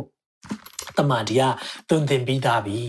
[0.96, 1.42] တမန်ဒီက
[1.88, 2.80] သွန်သင်ပြီးသားပြီ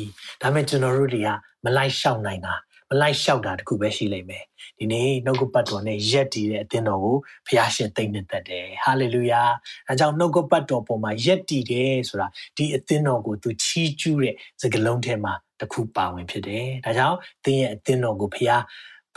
[0.42, 1.30] ဒါပေမဲ့ကျွန်တော်တို့တွေက
[1.64, 2.54] မလိုက်လျှောက်နိုင်တာ
[2.90, 4.44] မလိုက်လျှောက်တာတခုပဲရှိလိမ့်မယ်
[4.80, 7.16] ဒီနေ့နှုတ်ကပတ်တော်နဲ့ရက်တည်တဲ့အသင်းတော်ကို
[7.48, 9.42] ဖခင်ရှင်သိမ့်နေတတ်တယ်ဟာလေလုယာ
[9.88, 18.62] အဲကြောင့်နှုတ်ကပတ်တော်ပေါ်မှာရက်တည်တယ်ဆိုတာဒီအသင်းတော်ကိုသူချီးကျူးတဲ့စကားလုံးထဲမှာတခုပါဝင်ဖြစ်တယ်ဒါကြောင့်သင်ရဲ့အသင်းတော်ကိုဖခင်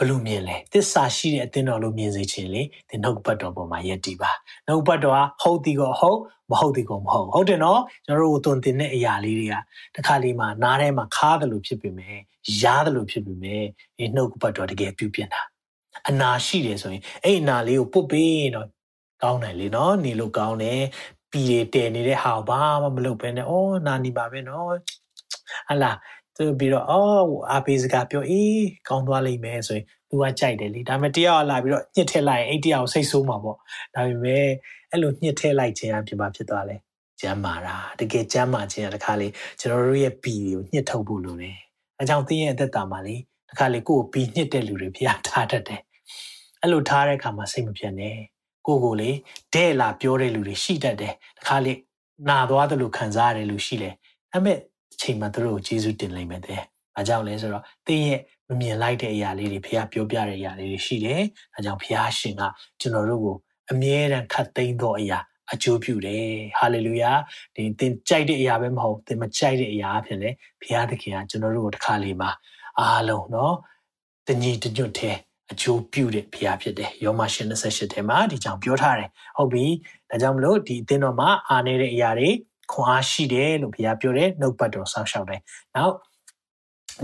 [0.01, 4.31] ဘလို့မြင်လဲသစ္စာရှိတဲ့အသင်းတော်လို့မြင်စေခြင်းလေဒီနှုတ်ပတ်တော်ပေါ်မှာယက်တည်ပါ
[4.67, 6.19] နှုတ်ပတ်တော်ကဟုတ်ဒီကောဟုတ်
[6.51, 9.55] မဟုတ်ဒီကောမဟုတ်ဟုတ်တယ်နော်ကျွန်တော်တို့သွန်သင်တဲ့အရာလေးတွေက
[9.95, 12.17] တခါလေးမှာနားထဲမှာခါတယ်လို့ဖြစ်ပေမဲ့
[12.61, 13.63] ရားတယ်လို့ဖြစ်ပေမဲ့
[13.97, 15.41] ဒီနှုတ်ပတ်တော်တကယ်ပြုပြင်တာ
[16.09, 18.67] အနာရှိတယ်ဆိုရင်အဲ့အနာလေးကိုပုတ်ပေးတော့
[19.23, 20.81] ကောင်းတယ်လေနော်နေလို့ကောင်းတယ်
[21.31, 24.65] ပြည်တယ်တဲနေတဲ့ဟာဘာမှမလုပ်ဘဲနဲ့အော်နာနေပါပဲနော်
[25.69, 25.91] ဟလာ
[26.37, 33.57] သူပြီးတော့အော်အာပေးစကားပြောအေးကောင်းသွားလိမ့်မယ်ဆိုရင်သူကကြိုက်တယ်လေဒါပေမဲ့တယောက်လာပြီးတော့ညှစ်ထည့်လိုက်ရင်အဲ့တယောက်စိတ်ဆိုးမှာပေါ့
[33.95, 34.45] ဒါပေမဲ့
[34.91, 36.75] အဲ့လိုညှစ်ထည့်လိုက်ခြင်းအဖြစ်မှာဖြစ်သွားလဲ
[37.21, 39.27] ကျမ်းမာတာတကယ်ကျမ်းမာခြင်းကတခါလေ
[39.59, 41.57] ကျွန်တော်တို့ရဲ့ပီကိုညှစ်ထုတ်ဖို့လိုတယ်
[41.99, 43.15] အဲကြောင့်သင်ရဲ့အသက်တာမှာလေ
[43.49, 45.81] တခါလေကိုယ်ကိုပီညှစ်တဲ့လူတွေဖျားထားတတ်တယ်
[46.61, 48.17] အဲ့လိုထားတဲ့အခါမှာစိတ်မပြတ်နဲ့
[48.67, 49.09] ကိုကိုလေ
[49.55, 51.73] တဲ့လာပြောတဲ့လူတွေရှိတတ်တယ်တခါလေ
[52.29, 53.93] နာသွားတယ်လို့ခံစားရတယ်လို့ရှိတယ်
[54.31, 54.70] ဒါပေမဲ့အ
[55.01, 56.61] ချိန်မှာသူတို့ကိုယေရှုတင်လိမ့်မယ်တဲ့။
[56.95, 61.21] ဒါကြောင့်လဲဆိုတော့သင်ရဲ့မမြင်လိုက်တဲ့အရာလေးတွေဖခင်ပြောပြတဲ့အရာလေးတွေရှိတယ်။
[61.53, 62.41] ဒါကြောင့်ဖခင်ရှင်က
[62.79, 63.35] ကျွန်တော်တို့ကို
[63.71, 65.19] အမြဲတမ်းခတ်သိမ်းသောအရာ
[65.53, 66.27] အကျိုးပြုတယ်။
[66.59, 67.11] ဟာလေလုယာ။
[67.55, 70.29] ဒီသင်ကြိုက်တဲ့အရာပဲမဟုတ်သင်မကြိုက်တဲ့အရာအဖြစ်လဲ
[70.61, 72.29] ဖခင်သခင်ကကျွန်တော်တို့ကိုတစ်ခါလေမှာ
[72.79, 73.55] အားလုံးနော်
[74.27, 75.17] တညီတညွတ်တဲ့
[75.51, 79.65] အကျိုးပြုတဲ့ဖရားဖြစ်တယ်။ယောမရှင်28ထဲမှာဒီကြောင်ပြောထားတယ်။ဟုတ်ပြီ။
[80.09, 82.29] ဒါကြောင့်မလို့ဒီအသင်းတော်မှာအားနေတဲ့အရာတွေ
[82.71, 85.41] ခွန်အားရှိတယ်လို့ဘုရားပြောတယ်နှုတ်ပတ်တော်ဆောက်ရှောက်တယ်။
[85.75, 85.95] နောက်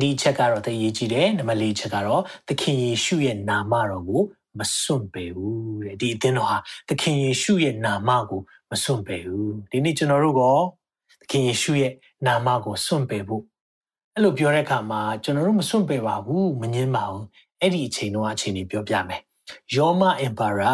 [0.02, 4.24] ဒီချက်ကတော့တည်ကြည်တယ်နံပါတ်၄ချက်ကတော့သခင်ယေရှုရဲ့နာမတော်ကို
[4.60, 6.58] မစွန့်ပေဘူးတဲ့ဒီအသင်းတော်ဟာ
[6.90, 10.44] သခင်ယေရှုရဲ့နာမကိုမစွန့်ပေဘူးဒီနေ့ကျွန်တော်တို့က
[11.22, 11.94] သခင်ယေရှုရဲ့
[12.28, 13.44] နာမကိုစွန့်ပေဖို့
[14.14, 17.26] အဲ့လိုပြောတဲ့အခါမှာကျွန်တော်တို့မစွန့်ပေပါဘူးမငင်းပါဘူး
[17.62, 19.22] အဲ့ဒီအချိန်တော့အချိန်ကြီးပြောပြမယ်
[19.76, 20.74] ယောမအင်ပါရာ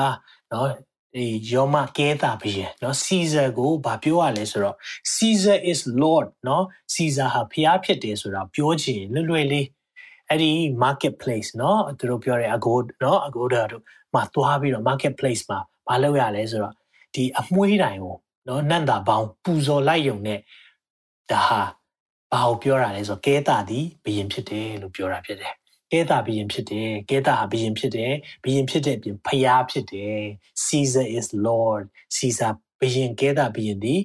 [0.51, 0.69] နော်
[1.14, 4.76] ဒီယောမကဲတာဘုရင်เนาะ Caesar ကိုဘာပြောရလဲဆိုတော့
[5.14, 6.62] Caesar is Lord เนาะ
[6.94, 9.66] Caesar ဟာဖျားဖြစ်တယ်ဆိုတာပြောချင်လွယ်လွယ်လေး
[10.28, 10.52] အဲ့ဒီ
[10.84, 13.82] marketplace เนาะသူတို့ပြောတယ် Agoda เนาะ Agoda တို့
[14.14, 16.74] မှာသွားပြီးတော့ marketplace မှာဘာလုပ်ရလဲဆိုတော့
[17.14, 20.40] ဒီအမွှေးတိုင်ကိုเนาะနန့်တာပေါင်းပူဇော်လိုက်ရုံနဲ့
[21.30, 21.60] ဒါဟာ
[22.32, 25.54] ဘာကိုပြောတာလဲဆိုတော့ကဲတာသည်ဘုရင်ဖြစ်တယ်လို့ပြောတာဖြစ်တယ်
[25.93, 30.19] ကဲတာဘုရင်ဖြစ်တယ်ကဲတာဟာဘုရင်ဖြစ်တယ်ဘုရင်ဖြစ်တဲ့အပြင်ဖျားဖြစ်တယ်
[30.63, 31.83] Caesar is Lord
[32.15, 33.95] Caesar ဘုရင်ကဲတာဘုရင်ဒီ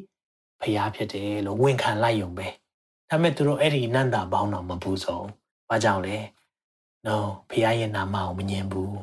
[0.63, 2.49] ဖျားဖြစ်တယ်လို့ဝန်ခံလိုက်ရုံပဲ
[3.09, 5.27] ဒါပေမဲ့သူတို့အဲ့ဒီနန္တာဘောင်းတော်မပူဆုံး
[5.69, 6.17] ဘာကြောင့်လဲ
[7.07, 7.17] no
[7.51, 8.97] ဖျားရဲ့နာမကိုမငြင်းဘူး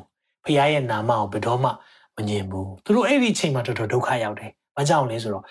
[0.44, 1.70] ဖျားရဲ့နာမကိုဘယ်တော့မှ
[2.16, 5.44] မငြင်းဘူးသူတို့အဲ့ဒီအချိန်မှာတော်တော်ဒုက္ခရောက်တယ်ဘာကြောင့်လဲဆိုတော့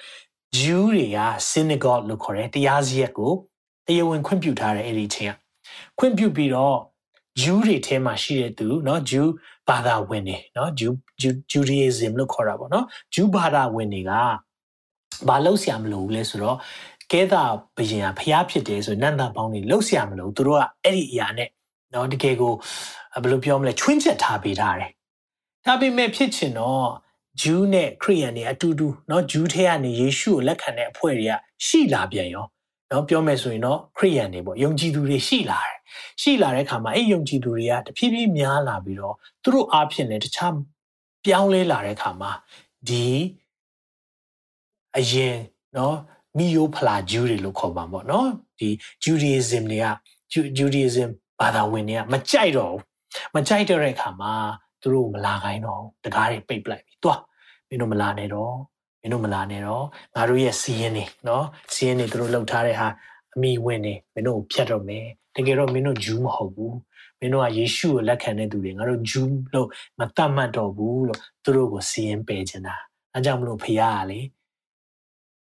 [0.57, 1.19] Jew တွေက
[1.49, 3.31] synagogue လို့ခေါ်တယ်တရားစရက်ကို
[3.87, 5.35] တရားဝင်ခွင့်ပြုထားတယ်အဲ့ဒီအချိန်က
[5.99, 6.77] ခွင့်ပြုပြီးတော့
[7.40, 9.30] ဂျူးတွေထဲမှာရှိတဲ့သူเนาะဂျူး
[9.68, 10.94] ဘာသာဝင်တွေเนาะဂျူး
[11.50, 14.12] ဂျူဒီယဇမ်လို့ခေါ်တာပေါ့เนาะဂျူးဘာသာဝင်တွေက
[15.28, 16.56] ဘာလို့ဆရာမလို့လဲဆိုတော့
[17.12, 17.42] ကဲတာ
[17.76, 21.48] ဘယင်ကဖျားဖြစ်တယ်ဆိုနန္ဒပေါင်းတွေလှုပ်ဆရာမလို့သူတို့ကအဲ့ဒီအရာနဲ့
[21.92, 22.52] เนาะတကယ်ကို
[23.22, 24.90] ဘယ်လိုပြောမလဲချွင်းချက်ထားပေးထားတယ်
[25.66, 26.86] ဒါပေမဲ့ဖြစ်ချင်တော့
[27.42, 31.32] ဂျူးနဲ့ခရိယန်တွေအတူတူเนาะဂျူးထဲကနေယေရှုကိုလက်ခံတဲ့အဖွဲ့တွေက
[31.66, 32.46] ရှိလာပြန်ရော
[32.95, 35.77] နော်ပြောမယ်ဆိုရင်တော့ခရိယန်တွေပေါ့ယုံကြည်သူတွေရှိလာတယ်
[36.21, 40.53] ရှိလာတဲ့အခါမှာအဲ့ယုံကြည်သူတွေကတဖြည်းဖြည်းများလာပြီးတော့သူတို့အားဖြင့်လည်းတခြား
[41.25, 42.31] ပြောင်းလဲလာတဲ့အခါမှာ
[42.87, 43.07] ဒီ
[44.97, 45.35] အရင်
[45.77, 45.95] နော်
[46.37, 48.29] မီယိုဖလာဂျူးတွေလို့ခေါ်ပါပေါ့နော်
[48.59, 48.69] ဒီ
[49.03, 49.85] ဂျူဒီယဇမ်တွေက
[50.57, 52.81] ဂျူဒီယဇမ်ဘာသာဝင်တွေကမကြိုက်တော့ဘူး
[53.35, 54.33] မကြိုက်တဲ့အခါမှာ
[54.81, 57.21] သူတို့မလာခိုင်းတော့ဘူးတကားတွေပိတ်ပလိုက်ပြီ။သွား
[57.67, 58.53] မင်းတို့မလာနဲ့တော့
[59.05, 62.87] င်းတို့မလာနဲ့တော့ငါတို့ရဲ့စီးရင်နေနော်စီးရင်နေသူတို့လှုပ်ထားတဲ့ဟာ
[63.35, 66.75] အမိဝင်နေမင်းတို့ဖြတ်တော့မယ်တကယ်တော့မင်းတို့ဂျူးမဟုတ်ဘူး
[67.19, 69.67] မင်းတို့ကယေရှုကိုလက်ခံတဲ့သူတွေငါတို့ဂျူးလို့
[69.99, 72.75] မတတ်မှတ်တော့ဘူးလို့သူတို့ကိုစီရင်ပယ်ချင်တာ
[73.13, 74.19] အဲကြောင့်မလို့ဖရားကလေ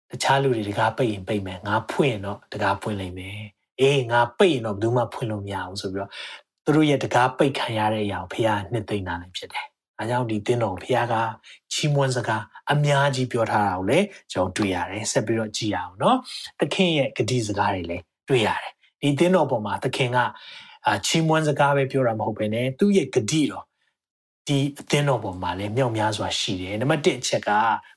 [0.09, 3.37] တခြားလူတွေတကားပိတ်ရင်ပိတ်မယ်ငါဖွင့်ရင်တော့တကားဖွင့်လိုက်မယ်
[3.79, 6.11] အေးငါပိတ်ရင်တော့ဘယ်သူမှဖွင့်လို့မရဘူးဆိုပြီးတော့
[6.63, 9.67] သူတို့ရဲ့တကားပိတ်ခံရတဲ့အရာကိုဖရားနှစ်သိမ့်တာလည်းဖြစ်တယ်
[9.99, 11.15] ။အားကြောင့်ဒီတင်းတော်ဖခင်က
[11.73, 16.17] ချီးမွမ်းစကားအများကြီးပြောထားတာကိုလည်းကျွန်တော်တွေ့ရတယ်။ဆက်ပြီးတော့ကြည်ရအောင်နော်။
[16.59, 20.17] သခင်ရဲ့ဂတိစကားတွေလည်းတွေ့ရတယ်။ဒီတင်းတော်ပေါ်မှာသခင်က
[21.05, 23.65] ချီးမွမ်းစကားပဲပြောတာမဟုတ်ဘဲနဲ့သူ့ရဲ့ဂတိတော်
[24.47, 27.49] ဒီအသင်းတော်ပေါ်မှာလည်းမြောက်များစွာရှိတယ်။နံပါတ်1အချက်က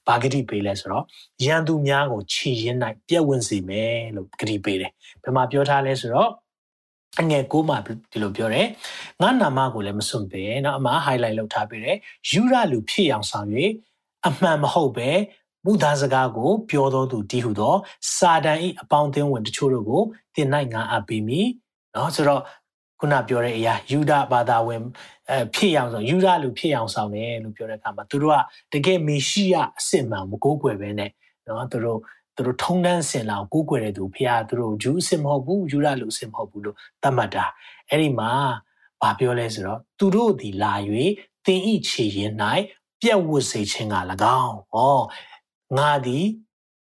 [0.06, 1.04] ဘာဂတိပေးလဲဆိုတော့
[1.44, 4.90] ရန်သူများကိုခြေရင်း၌ပြက်ဝင်စေမယ်လို့ဂတိပေးတယ်။
[5.22, 6.30] ဘယ်မှာပြောထားလဲဆိုတော့
[7.21, 7.75] အငယ်ကိုမှ
[8.11, 8.67] ဒီလိုပြောတယ်
[9.21, 11.97] ငါနာမကိုလည်းမစွန့်ပဲเนาะအမ highlight လုပ်ထားပေးတယ်
[12.31, 13.47] ယူရလူဖြစ်အောင်ဆောင်၍
[14.27, 15.09] အမှန်မဟုတ်ပဲ
[15.65, 17.75] မူသားစကားကိုပြောတော်သူတည်ဟုသော
[18.15, 20.01] စာတန်၏အပေါင်းအသင်းဝင်တချို့တို့ကို
[20.35, 21.41] တင်နိုင်ငါအပ်ပြီးပြီ
[21.93, 22.41] เนาะဆိုတော့
[22.99, 24.81] ခုနပြောတဲ့အရာယူဒဘာသာဝင်
[25.29, 28.33] အဲဖြစ်အောင်ဆိုယူဒလူဖြစ်အောင်ဆောင်တယ်လို့ပြောတဲ့အခါမှာသူတို့
[28.71, 31.11] ကတကယ်မေရှိယအစစ်မှန်မကိုးကွယ်ပဲနဲ့
[31.43, 31.99] เนาะသူတို့
[32.38, 37.44] သူတို့ထုံတန်းစင်လာကိုးကွယ်တဲ့သူဖះသူတို့ဂျူးအစစ်မဟုတ်ဘူးယူဒလူအစစ်မဟုတ်ဘူးလို့သတ်မှတ်တာ
[37.88, 38.32] အဲ့ဒီမှာ
[39.02, 40.72] ဘာပြောလဲဆိုတော့သူတို့ဒီလာ၍
[41.46, 42.32] တင်ဤခြေရင်၌
[43.00, 43.96] ပြက်ဝတ်စေခြင်းက၎
[44.42, 44.78] င်းဩ
[45.78, 46.26] ငါသည်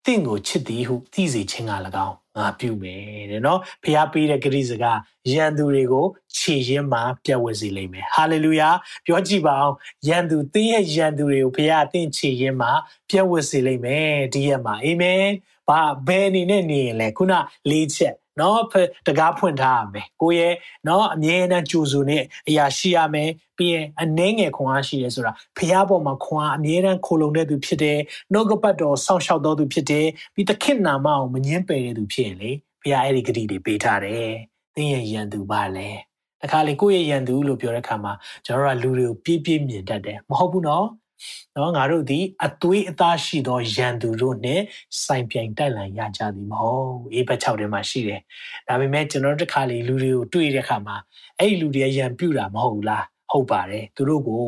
[0.05, 1.73] တင့်ကိုချစ်သည်ဟုသိစေခြင်းက၎
[2.07, 4.99] င်း ငါပြုမယ်တဲ့နော်ဖះပေးတဲ့ဂရိစကား
[5.33, 8.69] ယန်သူတွေကိုခြေရင်းမှာပြတ်ဝစေလိမ့်မယ်ဟာလေလုယာ
[9.07, 9.75] ပြောကြည့်ပါအောင်
[10.09, 12.73] ယန်သူတင်းရဲ့ယန်သူတွေကိုဖះအသင်ခြေရင်းမှာ
[13.11, 15.25] ပြတ်ဝစေလိမ့်မယ်ဒီရက်မှာအာမင်
[15.69, 17.33] ဘာဘယ်အနေနဲ့နေရင်လဲခုန
[17.71, 18.61] လေးချက် နော်
[19.07, 20.55] တကားဖွင့်ထားရမယ်ကိုရဲ့
[20.89, 22.19] နော်အမြဲတမ်းကြိုဆိုနေ
[22.49, 27.99] အရာရှိရမယ်ပြီးရင်အနှဲငယ်ခွန်အားရှိရဲဆိုတာဖះပေါ်မှာခွန်အားအမြဲတမ်းခိုလုံတဲ့သူဖြစ်တယ်
[28.33, 32.51] နှုတ်ကပတ်တော်စောင့်ရှောက်တော်သူဖြစ်တယ်ပြီးသခင်နာမအောင်မငင်းပယ်တဲ့သူဖြစ်ရင်လေ
[32.83, 34.31] ဖះအဲ့ဒီဂတိတွေပေးထားတယ်
[34.77, 35.89] သင်ရဲ့ယံသူပါလဲ
[36.43, 38.13] တခါလေကိုယ့်ရဲ့ယံသူလို့ပြောတဲ့အခါမှာ
[38.47, 40.87] ကျွန်တော်တို့ကလူတွေကိုပြည့်ပြည့်မြင်တတ်တယ်မဟုတ်ဘူးနော်
[41.57, 44.61] နော်ငါတို့ဒီအသွေးအသားရှိသောယန်သူတို့နဲ့
[45.05, 48.21] စိုင်ပြိုင်တိုက်လန်ရကြသည်မဟုတ်အေးဘက်6ထဲမှာရှိတယ်
[48.69, 50.97] ဒါပေမဲ့ကျွန်တော်တို့တစ်ခါလေလူတွေကိုတွေ့တဲ့အခါမှာ
[51.39, 54.45] အဲ့ဒီလူတွေယန်ပြူတာမဟုတ်ဘူးလားဟုတ်ပါတယ်သူတို့ကို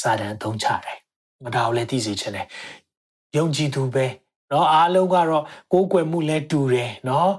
[0.00, 0.98] စာတန်သုံးချတယ်
[1.44, 2.46] မတော်လည်းသိစေချင်တယ်
[3.36, 4.06] ယုံကြည်သူပဲ
[4.52, 7.30] နော်အားလုံးကတော့ကိုးကွယ်မှုလည်းတူတယ်နော်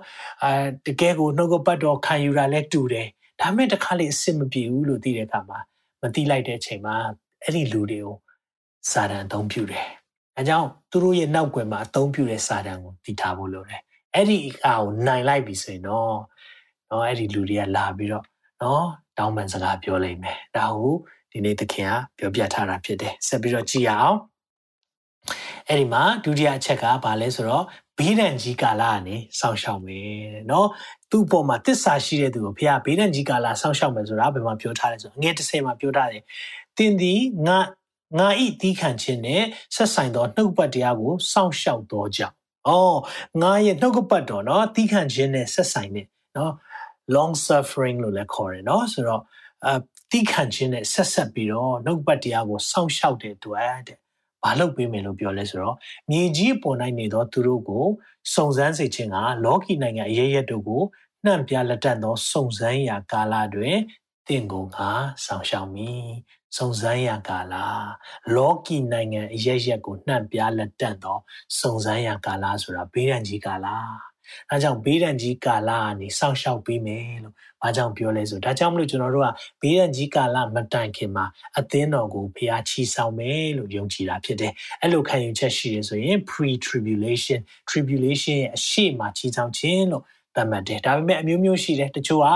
[0.44, 0.52] အဲ
[0.86, 3.08] တကယ်ကိုနှုတ်ကပတ်တော်ခံယူတာလည်းတူတယ်
[3.42, 5.60] ဒါမဲ့တစ်ခါလေအစ်မပြေဘူးလို့သိတဲ့အခါမှာ
[6.02, 6.96] မသိလိုက်တဲ့အချိန်မှာ
[7.44, 8.16] အဲ့ဒီလူတွေကို
[8.92, 9.88] စာတန်အသုံးပြုတယ်။
[10.38, 13.82] အဲကြောင့်သူတို့ရဲ့နောက်ွယ်မှာအသုံးပြုတဲ့စာတန်ကိုတည်ထားဖို့လိုတယ်။
[14.16, 16.16] အဲ့ဒီအကိုနိုင်လိုက်ပြီဆိုရင်တော့
[16.90, 18.26] နော်အဲ့ဒီလူတွေကလာပြီးတော့
[18.62, 18.86] နော်
[19.18, 20.90] တောင်းပန်စကားပြောလိမ့်မယ်။ဒါဟု
[21.32, 24.18] ဒီနေ့သခင်ကပြောပြထားတာဖြစ်တယ်။ဆက်ပြီးတော့ကြည့်ရအောင်။
[25.68, 27.66] အဲ့ဒီမှာဒုတိယအချက်ကဘာလဲဆိုတော့
[28.00, 30.68] ဘေးဒဏ်ကြီးကာလကနေစောင့်ရှောက်မယ်တဲ့နော်
[31.12, 36.24] သူ့ပေါ်မှာတစ္ဆာရှိတဲ့သူကိုဖခင်ဘေးဒဏ်ကြီးကာလစောင့်ရှောက်မယ်ဆိုတာဘယ်မှာပြောထားလဲဆိုတော့ငွေ30မှာပြောထားတယ်
[36.78, 37.14] တင်ဒီ
[37.48, 37.58] ငါ
[38.16, 39.44] ငါဤတီးခံခြင်းနဲ့
[39.76, 42.36] ဆက်ဆိုင်သောနှုတ်ပတ်တရားကိုစောင့်ရှောက်တော်ကြောင့်။
[42.68, 43.00] အော်
[43.42, 46.54] ငါရဲ့နှုတ်ကပတ်တော်နော်တီးခံခြင်းနဲ့ဆက်ဆိုင်တဲ့နော်
[47.16, 49.22] long suffering လို့လည်းခေါ်တယ်နော်ဆိုတော့
[49.68, 49.70] အ
[50.12, 54.00] တီးခံခြင်းနဲ့ဆက်ဆက်ပြီးတော့နှုတ်ပတ်တရားကိုစောင့်ရှောက်တဲ့အတွက်တဲ့။
[54.44, 55.76] ဘာလုပ်ပေးမယ်လို့ပြောလဲဆိုတော့
[56.12, 57.86] မြေကြီးပေါ်၌နေသောသူတို့ကို
[58.34, 60.84] စုံစမ်းစေခြင်းကလောကီနိုင်ငံအရေးရတို့ကို
[61.26, 63.78] နှံ့ပြလက်တန့်သောစုံစမ်းရာကာလတွင်
[64.28, 64.90] တင့်ကိုငါ
[65.26, 66.08] ဆောင်ရှောက်မည်
[66.58, 67.56] စုံစမ်းရကာလ
[68.36, 71.18] လောကီနိုင်ငံအရရက်ကိုနှံ့ပြားလက်တန့်သော
[71.60, 73.68] စုံစမ်းရကာလဆိုတာဘေးရန်ကြီးကာလ
[74.50, 79.30] အဲကြောင့်ဘေးရန်ကြီးကာလကနေစောင့်ရှောက်ပေးမယ်လို့ဘာကြောင့်ပြောလဲဆိုဒါကြောင့်မလို့ကျွန်တော်တို့က
[79.62, 81.26] ဘေးရန်ကြီးကာလမတိုင်ခင်မှာ
[81.58, 87.40] အသင်းတော်ကိုဖျားချီဆောင်မယ်လို့ယုံကြည်တာဖြစ်တယ်အဲ့လိုခံယူချက်ရှိရဆိုရင် pre tribulation
[87.70, 90.04] tribulation ရဲ့အရှိမချီဆောင်ခြင်းလို့
[90.36, 92.28] သတ်မှတ်တယ်ဒါပေမဲ့အမျိုးမျိုးရှိတယ်တချို့က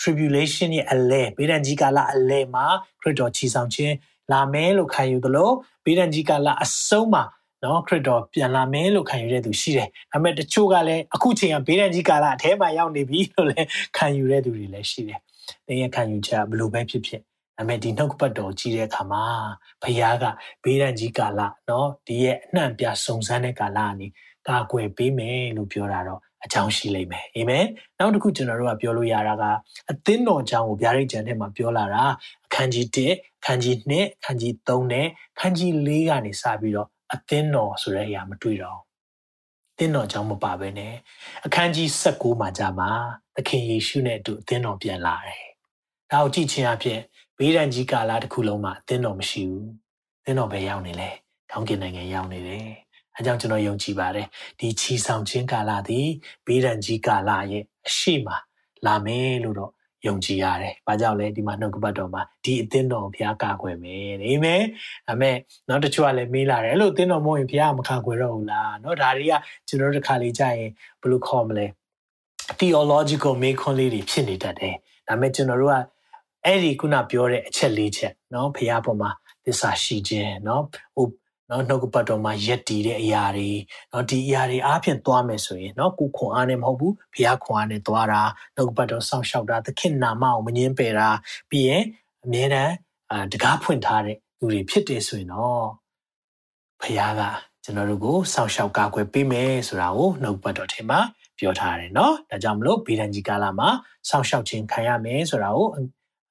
[0.00, 2.66] tribulation ရဲ့အလဲဘေးဒဏ်ကြီးကာလအလဲမှာ
[3.00, 3.94] ခရစ်တော်ချီဆောင်ခြင်း
[4.32, 5.50] လာမယ်လို့ခံယူသလို
[5.84, 7.24] ဘေးဒဏ်ကြီးကာလအဆုံးမှာ
[7.64, 15.20] နော်ခရစ်တော်ပြန်လာမယ်လို့ခံယူတဲ့သူရှိတယ်။ဒါပေမဲ့တချို့ကလည်းအခုချိန်ကဘေးဒဏ်ကြီးကာလအထဲမှာရောက်နေပြီလို့လည်းခံယူတဲ့သူတွေလည်းရှိတယ်။
[15.66, 17.20] တင်းရဲ့ခံယူချက်ဘလို့ပဲဖြစ်ဖြစ်
[17.56, 19.24] ဒါပေမဲ့ဒီနှုတ်ပတ်တော်ကြီးတဲ့အခါမှာ
[19.82, 20.24] ဘုရားက
[20.64, 24.06] ဘေးဒဏ်ကြီးကာလနော်ဒီရဲ့အနှံ့ပြစုံစမ်းတဲ့ကာလကနေ
[24.48, 27.66] ကာကွယ်ပေးမယ်လို့ပြောတာတော့ အကြောင်းရှိလိမ့်မယ်အာမင်
[27.98, 29.44] နောက်တစ်ခုကျွန်တော်တို့ကပြောလို့ရတာက
[29.90, 32.04] အသင်းတော်အကြောင်းကိုဗျာဒိတ်ကျမ်းထဲမှာပြောလာတာ
[32.46, 38.80] အခန်းကြီး1အခန်းကြီး2အခန်းကြီး3နဲ့အခန်းကြီး4ကနေစပြီးတော့အသင်းတော်ဆိုတဲ့အရာမတွေ့တော့
[39.78, 40.94] သင်းတော်ကြောင့်မပါဘဲနဲ့
[41.46, 42.90] အခန်းကြီး16မှာကြာမှာ
[43.36, 45.44] သခင်ယေရှုနဲ့အတူအသင်းတော်ပြန်လာတယ်။
[46.10, 47.00] ဒါကိုကြည့်ခြင်းအဖြစ်
[47.38, 49.66] ဘေးဒဏ်ကြီးကာလတစ်ခုလုံးမှာအသင်းတော်မရှိဘူး။
[50.24, 51.10] သင်းတော်ပဲရောက်နေလေ။
[51.50, 52.68] ကောင်းကင်နိုင်ငံရောက်နေတယ်။
[53.20, 54.26] အဲကြောင့်ကျွန်တော်ယုံကြည်ပါတယ်
[54.60, 56.08] ဒီချီဆောင်ခြင်းကာလသည်
[56.46, 58.28] ဘေးဒဏ်ကြီးကာလရဲ့အရှိမ
[58.86, 59.72] လာမယ်လို့တော့
[60.06, 64.62] ယုံကြည်ရတယ်။ဘာကြောင့်လဲဒီမှာနှုတ်ကပတ်တော်မှာဒီအသင်းတော်ဘုရားကာကွယ်မယ်။အာမင်။
[65.08, 65.36] ဒါမဲ့
[65.68, 69.34] နောက်တစ်ချို့ကလည်းမေးလာတယ်အဲ့လိုအသင်းတော်မဟုတ်ရင်ဘုရားမကာကွယ်တော့ဘူးလား။နော်ဒါတွေက
[69.68, 71.66] ကျွန်တော်တို့တစ်ခါလေးကြာရင်ဘယ်လိုခေါ်မလဲ။
[72.60, 74.74] theological မေးခွန်းလေးတွေဖြစ်နေတတ်တယ်။
[75.08, 75.76] ဒါမဲ့ကျွန်တော်တို့က
[76.44, 79.10] အဲ့ဒီခုနပြောတဲ့အချက်လေးချက်နော်ဘုရားပေါ်မှာ
[79.44, 80.64] သစ္စာရှိခြင်းနော်
[80.96, 81.06] ဟို
[81.49, 83.51] နော်နှုတ်ကပတ်တော်မှာရက်တည်တဲ့အရာတွေ
[83.91, 88.21] နော်ဒီအရာတွေအားဖြင့်သွားမယ်ဆိုရင်နော်ကိုခွန်အားနဲ့မဟုတ်ဘူးဘုရားခွန်အားနဲ့သွားတာ
[88.55, 91.09] နှုတ်ကပတ်တော်စောင့်ရှောက်တာသခင်နာမအောင်မငင်းပယ်တာ
[91.49, 91.83] ပြီးရင်
[92.25, 92.73] အမြဲတမ်း
[93.11, 95.65] အာတကားဖွင့်ထားတဲ့လူတွေဖြစ်တယ်ဆိုရင်တော့
[96.81, 97.21] ဘုရားက
[97.63, 100.99] ကျွန်တော်တို့ကိုစောင့်ရှောက်ကာကွယ်ပေးမယ်ဆိုတာကိုနှုတ်ပတ်တော်ထဲမှာ
[101.39, 103.69] ပြောထားတယ်เนาะဒါကြောင့်မလို့ဗီဒန်ကြီးကာလာမှာ
[104.09, 105.67] စောင့်ရှောက်ခြင်းခံရမယ်ဆိုတာကို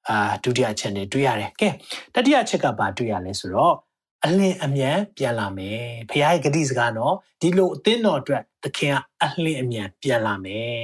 [0.09, 1.69] အာဒုတိယအချက်နဲ့တွေ့ရတယ်ကဲ
[2.13, 3.75] တတိယအချက်ကဘာတွေ့ရလဲဆိုတော့
[4.24, 10.82] အလင်းအမြန်ပြန်လာမယ်ဖခင်ရဲ့ဂတိစကားနော်ဒီလိုအသင်းတော်အတွက်သခင်ကအလင်းအမြန်ပြန်လာမယ်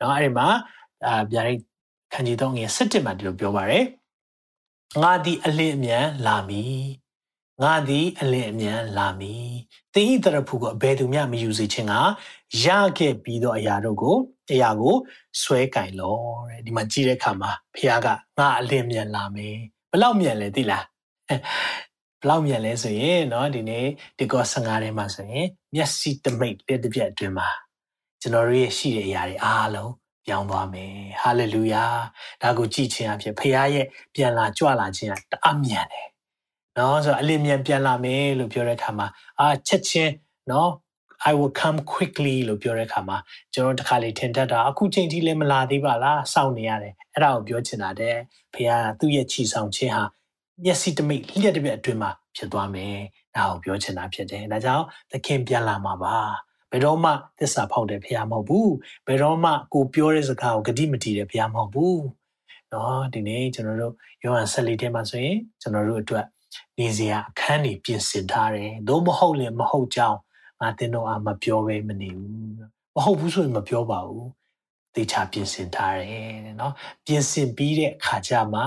[0.00, 0.48] နော်အဲ့ဒီမှာ
[1.06, 1.60] အာဗျာဒိတ်
[2.12, 3.84] ခန်းကြီးတော့ငယ်၁၁မှာဒီလိုပြောပါတယ်
[5.02, 6.78] ငါသည်အလင်းအမြန်လာမည်
[7.62, 9.48] ငါသည်အလင်းအမြန်လာမည်
[9.94, 11.94] သင်ဤတရဖူကိုအဘယ်သူမျှမယူစေခြင်းက
[12.64, 12.66] ရ
[12.98, 14.16] ခဲ့ပြီးသောအရာတို့ကို
[14.52, 14.96] အရာကို
[15.42, 16.16] ဆွဲကင်လော
[16.48, 18.08] တဲ့ဒီမှာကြည့်တဲ့အခါမှာဖခင်က
[18.38, 19.56] ငါအလင်းမြန်လာမယ်
[19.92, 20.84] ဘလောက်မြန်လဲသိလား
[22.23, 23.85] ဘလောက်မြန်လဲဆိုရင်เนาะဒီနေ့
[24.17, 27.49] ဒီကော15ထဲမှာဆိုရင်မျက်စိတမိတ်လက်တစ်ပြက်အတွင်းမှာ
[28.21, 29.91] ကျွန်တော်တို့ရဲ့ရှိတဲ့အရာတွေအားလုံး
[30.25, 31.85] ပြောင်းသွားမယ်ဟာလေလုယာ
[32.41, 36.07] ဒါကိုကြည့်ခြင်းအဖြစ်ဖခင်ရဲ့ပြန်လာကြွလာခြင်းကတအမြန်တယ်
[36.77, 39.07] နော်ဆိုတော့အလင်းမြန်ပြန်လာမယ်လို့ပြောတဲ့အခါမှာ
[39.39, 40.13] အာချက်ချင်း
[40.51, 40.71] နော်
[41.29, 43.17] I will come quickly လို့ပြောတဲ့အခါမှာ
[43.53, 48.15] ကျွန်တော်တခါလေထင်တတ်တာအခုချိန်ထိလည်းမလာသေးပါလားစောင့်နေရတယ်အဲ့ဒါကိုပြောချင်တာတဲ့
[48.53, 50.03] ဖခင်ကသူ့ရဲ့ချီဆောင်ခြင်းဟာ
[50.63, 52.95] မျက်စိတမိတ်လျှက်တစ်ပြက်အတွင်းမှာဖြစ်သွားမယ်
[53.35, 56.17] ဒါကိုပြောချင်တာဖြစ်တယ်ဒါကြောင့်သခင်ပြန်လာမှာပါ
[56.71, 58.73] ဘယ်တော့မှသစ္စာဖောက်တယ်ဖခင်မဟုတ်ဘူး
[59.07, 62.03] ဘယ်တော့မှကိုပြောတဲ့စကားကိုဂတိမတည်တယ်ဖခင်မဟုတ်ဘူး
[62.69, 63.93] เนาะဒီနေ့ကျွန်တော်တို့
[64.23, 66.25] ယောဟန်၁၄ထဲမှာဆိုရင်ကျွန်တော်တို့အတွက်
[66.79, 70.19] နေစရာအခန်းတွေပြင်ဆင်ထားတယ်။သို့မဟုတ်လည်းမဟုတ်ကြောင်း
[70.61, 72.33] ငါတင်တော့အမပြောပဲမနေဘူး။
[72.95, 74.25] မဟုတ်ဘူးဆိုရင်မပြောပါဘူး။
[74.95, 76.73] တေချာပြင်ဆင်ထားတယ်တဲ့နော်။
[77.05, 78.61] ပြင်ဆင်ပြီးတဲ့အခါကျမှ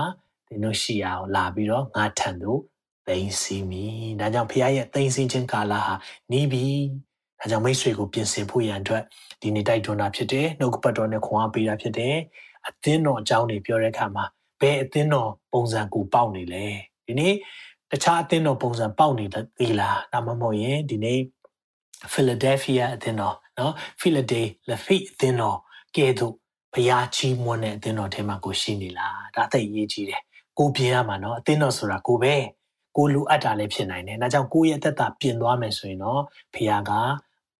[0.48, 2.60] တင်တို့ရှိအောင်လာပြီးတော့ငါထံသို့
[3.06, 3.84] သိမ့်စီမီ။
[4.20, 5.94] ဒါကြောင့်ဖခင်ရဲ့သိမ့်စင်းခြင်းကာလဟာ
[6.32, 6.66] နီးပြီ။
[7.40, 9.02] ဒါကြောင့်မိတ်ဆွေကိုပြင်ဆင်ဖို့ရန်အတွက်
[9.40, 12.16] ဒီနေ့တိုက်တွန်းတာဖြစ်တယ်။နှုတ်ကပတ်တော်နဲ့ခွန်အားပေးတာဖြစ်တယ်။
[12.68, 14.24] အသင်းတော်အကြောင်းတွေပြောတဲ့အခါမှာ
[14.60, 16.66] ဘယ်အသင်းတော်ပုံစံကိုပေါက်နေလဲ။
[17.06, 17.34] ဒီနေ့
[17.90, 19.26] တခြားအသင်းတော်ပုံစံပေါက်နေ
[19.58, 21.20] သေးလားဒါမှမဟုတ်ရင်ဒီနေ့
[22.12, 24.50] Philadelphia အသင်းတော်နော် Philadelphia
[25.12, 25.58] အသင်းတော်
[25.96, 26.34] ကဲသို့
[26.74, 30.22] ဘုရားချီးမွမ်းတဲ့အသင်းတော်ထဲမှာကိုရှိနေလားဒါသိအရေးကြီးတယ်
[30.59, 32.35] ကိုပြင်ရမှာနော်အသင်းတော်ဆိုတာကိုပဲ
[32.97, 36.21] ကိုလူအပ်တာလည်းဖြစ်နိုင်တယ်ဒါကြောင့်ကိုရဲ့အသက်တာပြင်သွားမယ်ဆိုရင်တော့
[36.53, 36.91] ဘုရားက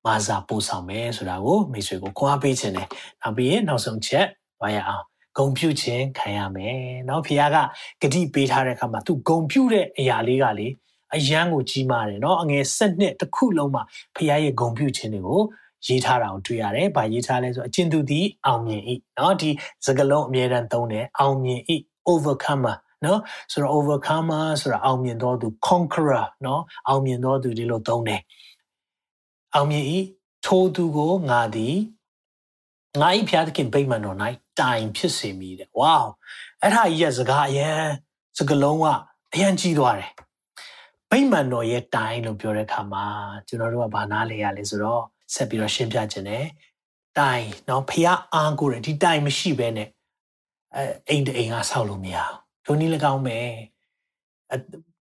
[0.05, 2.87] မာစာပို့ဆောင်မယ်ဆိုတာကိုမိတ်ဆွေကိုခွန်အားပေးခြင်းတယ်
[3.21, 4.25] နောက်ပြီးရင်နောက်ဆုံးချက်
[4.61, 5.05] ဝါရအောင်
[5.37, 7.57] ဂုံပြုခြင်းခံရမယ်เนาะဖခင်က
[8.01, 10.67] ဂတိပေးထားတဲ့အခါမှာသူဂုံပြုတဲ့အရာလေးကလေ
[11.15, 13.83] အယံကိုကြီးမားတယ်เนาะအငယ်7နှစ်တစ်ခုလုံးမှာ
[14.15, 15.41] ဖခင်ရဲ့ဂုံပြုခြင်းတွေကို
[15.87, 18.81] ရေးထားတာကိုတွေ့ရတယ်။ဗာရေးထားလဲဆိုအကျဉ်သူသည်အောင်မြင်၏
[19.15, 19.49] เนาะဒီ
[19.85, 21.59] စကားလုံးအမြဲတမ်းသုံးတယ်အောင်မြင်၏
[22.11, 23.20] overcomer နော်
[23.52, 28.22] ဆိုတော့ overcomer ဆိုတာအောင်မြင်တော်သူ conqueror နော်အောင်မြင်တော်သူဒီလိုသုံးတယ်
[29.54, 29.98] အောင်မြင်ဤ
[30.46, 31.76] ထိုသူကိုငါသည်
[33.00, 34.16] ငါဤဖျားသခင်ဗိမာန်တော်၌
[34.60, 35.98] တိုင်ဖြစ်စေမိတဲ့ဝေါ
[36.62, 37.82] အဲ့ဒါကြီးရဲ့စကားအရန်
[38.38, 38.86] စကလုံးက
[39.34, 40.12] အရန်ကြီးသွားတယ်
[41.10, 43.04] ဗိမာန်တော်ရဲ့တိုင်လို့ပြောတဲ့အခါမှာ
[43.46, 45.02] ကျွန်တော်တို့ကဘာနားလဲရလဲဆိုတော့
[45.34, 46.46] ဆက်ပြီးတော့ရှင်းပြခြင်းတယ်
[47.18, 49.88] တိုင်နော်ဖျားအားကိုတယ်ဒီတိုင်မရှိဘဲနဲ့
[50.74, 52.38] အဲအိမ်တအိမ်ကဆောက်လို့မရအောင်
[52.68, 53.38] ဒုနည်း၎င်းပဲ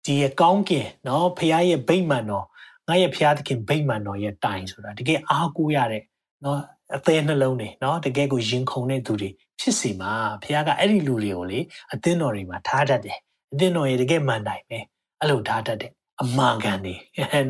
[0.06, 2.46] ဒီရကောင်းကင်နော်ဖျားရဲ့ဗိမာန်တော်
[2.88, 6.04] ငါရဲ့ဖျားသခင်ဗိမာန်တော်ရဲ့တိုင်ဆိုတာတကယ်အားကိုးရတဲ့
[6.44, 6.60] နော်
[6.96, 10.12] အသေးနှလုံးတွေနော်တကယ်ကိုရင်ခုန်တဲ့သူတွေဖြစ်စီမှာ
[10.44, 11.60] ဘုရားကအဲ့ဒီလူတွေကိုလေ
[11.94, 13.18] အသင်းတော်တွေမှာထားတတ်တယ်
[13.52, 14.78] အသင်းတော်ရဲ့တကယ်မှန်တိုင်ပဲ
[15.20, 15.92] အဲ့လိုထားတတ်တယ်
[16.24, 16.96] အမှန်ကန်နေ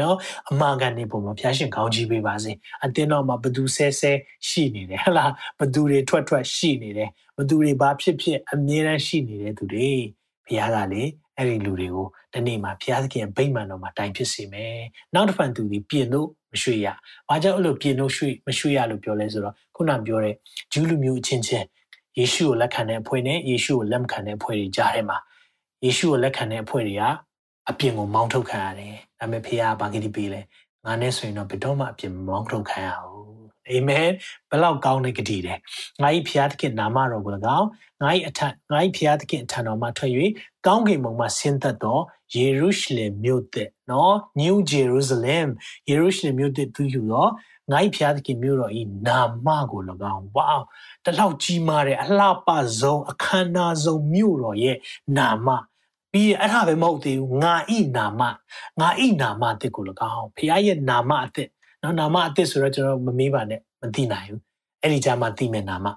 [0.01, 0.15] နော်
[0.49, 2.51] အမှန်ကန်နေပုံမှာဘုရားရှင်ကောင်းချီးပေးပါစေ
[2.83, 4.11] အတင်းတော်မှာဘသူဆဲဆဲ
[4.47, 9.89] ရှိနေတယ်ဟလားဘသူတွေထွက်ထွက်ရှိနေတယ်ဘသူတွေဘာဖြစ်ဖြစ်အမြဲတမ်းရှိနေတဲ့သူတွေ
[10.45, 11.03] ဘုရားကလေ
[11.37, 14.77] အဲ့ဒီလူတွေကိုဒီနေ့မှာဘုရားသခင်ဗိမာန်တော်မှာတိုင်ဖြစ်စေမယ်
[15.13, 16.87] နောက်တစ်ဖန်သူဒီပြင်လို့မရွှေ့ရ။
[17.29, 20.35] ဘာကြောင့်အဲ့လိုပြင်လို့ရွှေ့မရွှေ့ရလို့ပြောလဲဆိုတော့ခုနပြောတဲ့
[20.71, 21.65] ဂျူးလူမျိုးအချင်းချင်း
[22.17, 25.17] ယေရှုကိုလက်ခံတဲ့အဖွဲ့နဲ့ယေရှုကိုလက်မခံတဲ့အဖွဲ့တွေကြားထဲမှာ
[25.85, 27.03] ယေရှုကိုလက်ခံတဲ့အဖွဲ့တွေက
[27.69, 30.41] အပြင်ကိုမောင်းထုတ်ခံရတယ်။ဒါပေမဲ့ဖေဟာဘာဂတိပေးလဲ။
[30.85, 33.27] ငါနဲ့ဆိုရင်တော့ဘယ်တော့မှအပြင်မောင်းထုတ်ခံရအောင်
[33.71, 34.09] အာမင်
[34.51, 35.59] ဘလောက်ကောင်းတဲ့ဂတိတယ်
[36.01, 37.67] ငါ၏ဖျားသခင်နာမတော်ကို၎င်း
[38.01, 40.11] ငါ၏အထက်ငါ၏ဖျားသခင်အထံတော်မှထွက်၍
[40.65, 41.99] ကောင်းကင်ဘုံမှဆင်းသက်သော
[42.35, 45.47] ယေရုရှလင်မြို့သက်နော် New Jerusalem
[45.89, 47.27] ယေရုရှလင်မြို့သက်သူယူသော
[47.71, 49.81] ငါ၏ဖျားသခင်မြို့တော်ဤနာမကို၎
[50.13, 50.49] င်းဝါ
[51.05, 52.49] တလောက်ကြီးမားတဲ့အလှပ
[52.79, 54.77] ဆုံးအခမ်းအနားဆုံးမြို့တော်ရဲ့
[55.17, 55.47] နာမ
[56.11, 58.21] ပြီးအဲ့ဒါပဲမဟုတ်သေးဘူးငါဤနာမ
[58.79, 59.83] ငါဤနာမအစ်ကို၎
[60.15, 61.49] င်းဖခင်ရဲ့နာမအစ်
[61.81, 64.41] နော်နာမအစ်စ်ဆိုတော့ကျွန်တော်မမေးပါနဲ့မသိနိုင်ဘူး
[64.81, 65.87] အဲ့ဒီကြမှာသိမယ်နာမ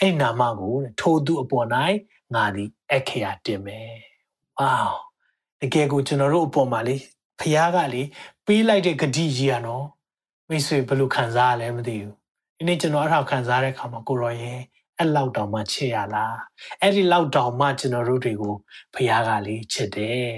[0.00, 1.66] အဲ့ဒီနာမကိုထိုသူအပေါ်၌
[2.34, 3.90] ငါသည်အခရာတင်မယ်
[4.58, 4.88] ဝေါ
[5.60, 6.96] တကယ်ကိုကျွန်တော်တို့အပေါ်မှာလေ
[7.40, 8.02] ဖခင်ကလေ
[8.46, 9.84] ပေးလိုက်တဲ့ဂတိကြီးอ่ะနော်
[10.48, 12.14] မိတ်ဆွေဘယ်လိုခံစားရလဲမသိဘူး
[12.56, 14.60] ဒီနေ့ကျွန်တော်အဲ့ဒါခံစားတဲ့အခါမှာကိုရောရဲ့
[14.98, 16.36] အဲ့လောက်တောင်မှချစ်ရလား
[16.80, 18.54] အဲ့ဒီလောက်တောင်မှကျွန်တော်တို့တွေကို
[18.94, 20.28] ဖခင်ကလေချစ်တယ်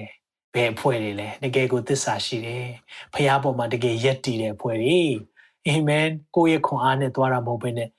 [0.55, 2.67] ဘယ်အဖွဲ့တွေလဲတကယ်ကိုသစ္စာရှိတယ်
[3.13, 5.01] ဖခင်ပေါ်မှာတကယ်ယက်တည်တဲ့အဖွဲ့တွေ
[5.67, 6.07] အာမင်
[6.37, 7.91] ကိုယ့်ရဲ့ခွန်အားနဲ့သွားတာမဟုတ်ဘဲနဲ့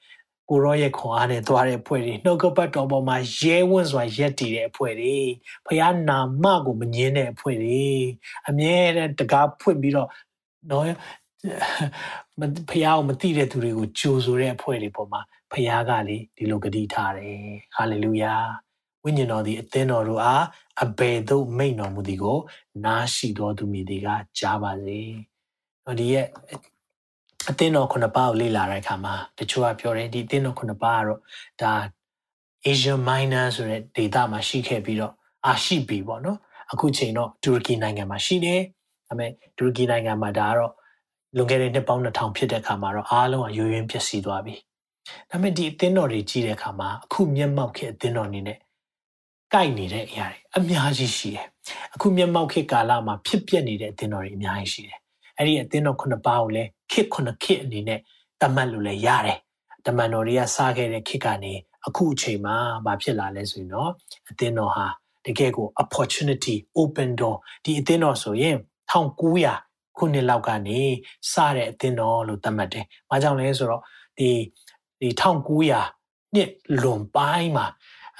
[0.49, 5.17] ကိုရောရဲ့ခွန်အားနဲ့သွားတဲ့အဖွဲ့တွေနှုတ်ကပတ်တော်ပေါ်မှာရဲဝံ့စွာရက်တည်တဲ့အဖွဲ့တွေ
[5.65, 7.87] ဖခင်နာမကိုမငင်းတဲ့အဖွဲ့တွေ
[8.47, 10.09] အမြဲတမ်းတကားဖွင့်ပြီးတော့
[10.69, 10.83] နော်
[12.69, 15.21] ဖခင်ကိုမသိတဲ့သူတွေကိုကြိုဆိုတဲ့အဖွဲ့တွေပေါ်မှာ
[15.51, 17.39] ဖခင်ကလေဒီလိုဂတိထားတယ်
[17.75, 18.33] ဟာလေလုယာ
[19.03, 20.45] ဝိညာဉ်တော်သည်အသင်းတော်တို့အား
[20.83, 22.39] အဘယ်သို့မိန့်တော်မူသည်ကို
[22.85, 24.07] နားရှိတော်သူမည်သည်က
[24.39, 25.01] ကြားပါစေ။
[25.99, 26.25] ဒီရဲ့
[27.49, 31.21] အသင်းတော်ခုနှစ်ပါးကိုလေ့လာတဲ့အခါမှာတချို့ကပြောတယ်ဒီအသင်းတော်ခုနှစ်ပါးကတော့
[31.61, 31.73] ဒါ
[32.65, 35.13] Asia Minor ဆိုတဲ့ဒေသမှာရှိခဲ့ပြီးတော့
[35.45, 36.37] အာရှိပြီပေါ့နော်
[36.71, 38.61] အခုချိန်တော့တူရကီနိုင်ငံမှာရှိတယ်
[39.07, 40.73] ဒါပေမဲ့တူရကီနိုင်ငံမှာဒါကတော့
[41.35, 44.55] လွန်ခဲ့တဲ့နှစ်ပေါင်း2000ဖြစ်တဲ့အခါမှာတော့အားလုံးကရွေးရင်းပျက်စီးသွားပြီ
[45.29, 48.57] ဒါပေမဲ့ဒီအသင်းတော်တွေကြီးတဲ့အခါမှာအခုမျက်မှောက်ခေအသင်းတော်အနေနဲ့
[49.53, 51.47] ကိုက်နေတဲ့အရာတွေအများကြီးရှိတယ်
[51.93, 54.99] အခုမျက်မှောက်ခေကာလမှာဖြစ်ပျက်နေတဲ့အသင်းတော်တွေအများကြီးရှိတယ်
[55.37, 57.99] အဲ့ဒီအသင်းတော်ခုနှစ်ပါးကိုလည်းခေခုနှစ်ခေအနေနဲ့
[58.41, 59.39] တတ်မှတ်လို့လည်းရတယ်
[59.85, 61.53] တမန်တော်တွေကစားခဲ့တဲ့ခေတ်ကနေ
[61.87, 62.55] အခုအချိန်မှာ
[62.85, 63.91] ဘာဖြစ်လာလဲဆိုရင်တော့
[64.29, 64.87] အသင်းတော်ဟာ
[65.25, 68.55] တကယ်ကို opportunity open door ဒီအသင်းတော်ဆိုရင်
[68.91, 70.79] 1900ခုနှစ်လောက်ကနေ
[71.31, 73.81] စတဲ့အသင်းတော်လို့သတ်မှတ်တယ်။ဘာကြောင့်လဲဆိုတော့
[74.17, 74.29] ဒီ
[75.01, 76.49] ဒီ1900နှစ်
[76.83, 77.67] လွန်ပိုင်းမှာ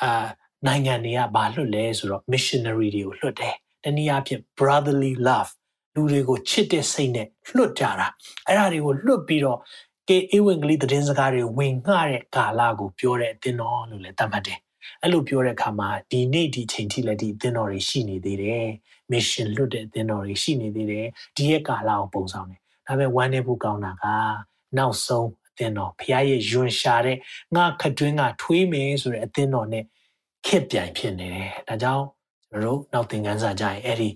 [0.01, 0.25] အာ
[0.67, 5.51] နိုင်ငံတွေကဘာလွတ်လဲဆိုတော့ missionary တွေကိုလွတ်တယ်။တနည်းအားဖြင့် brotherly love
[5.95, 8.07] လူတွေကိုချစ်တဲ့စိတ်နဲ့လွတ်ကြတာ။
[8.47, 9.59] အဲ့ဒါတွေကိုလွတ်ပြီးတော့
[10.09, 14.59] ကေအေဝံဂေလိသတင်းစကားတွေဝင်ငှတဲ့ကာလကိုပြောတဲ့အသင်းတော်လို့လည်းသတ်မှတ်တယ်။
[15.01, 18.67] အဲ့လိုပြောတဲ့အခါမှာဒီနေ့ဒီချိန်ထိလည်းဒီအသင်းတော်တွေရှိနေသေးတယ်။
[19.11, 21.05] mission လွတ်တဲ့အသင်းတော်တွေရှိနေသေးတယ်။
[21.35, 24.05] ဒီရဲ့ကာလကိုပုံဆောင်တယ်။ဒါပေမဲ့ဝမ်းနေဖို့ကောင်းတာက
[24.77, 27.17] နောက်ဆုံးအ သင်းတော်ဖခင်ရဲ့ယွန်ရှာတဲ့
[27.55, 29.83] ငါခတွင်းကထွေးမယ်ဆိုတဲ့အသင်းတော်နဲ့
[30.47, 32.05] ခက်ပြိုင်ဖြစ်နေတယ်။ဒါကြောင့်
[32.49, 34.09] ကျွန်တော်တို့နောက်သင်ခန်းစာကြရင်အဲ့ဒီ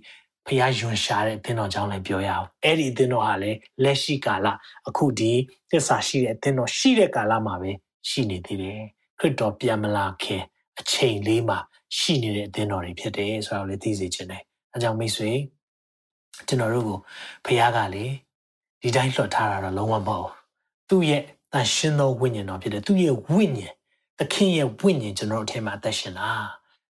[0.48, 4.48] ဖះယွန်ရှာတဲ့အသင်းတော်ကြောင့်လည်းပြောရအောင်အဲ့ဒီအသင်းတော်ဟာလည်းလက်ရှိကာလ
[4.88, 5.32] အခုဒီ
[5.72, 7.72] သစ္စာရှိတဲ့အသင်းတော်ရှိတဲ့ကာလမှာပဲ
[8.10, 8.82] ရှိနေသေးတယ်
[9.20, 10.44] ခရစ်တော်ပြန်မလာခင်
[10.80, 11.60] အချိန်လေးမှာ
[11.98, 15.32] ရှိနေတဲ့အသင်းတော်တွေဖြစ်တယ်ဆိုတော့လည်းသိစေချင်တယ်အဲကြောင့်မိတ်ဆွေ
[16.48, 17.00] ကျွန်တော်တို့ကို
[17.46, 18.06] ဖះကလေ
[18.82, 20.30] ဒီတိုင်းလွှတ်ထားတာတော့လုံးဝမဟုတ်
[20.90, 21.24] သူ့ရဲ့
[21.54, 23.74] တန်ရှင်းသောဝိညာဉ်တော်ဖြစ်တယ်သူ့ရဲ့ဝိညာဉ်
[24.20, 26.32] သခင်ရဲ့ဝိညာဉ်ကျွန်တော်တို့အထက်မှာအသက်ရှင်တာ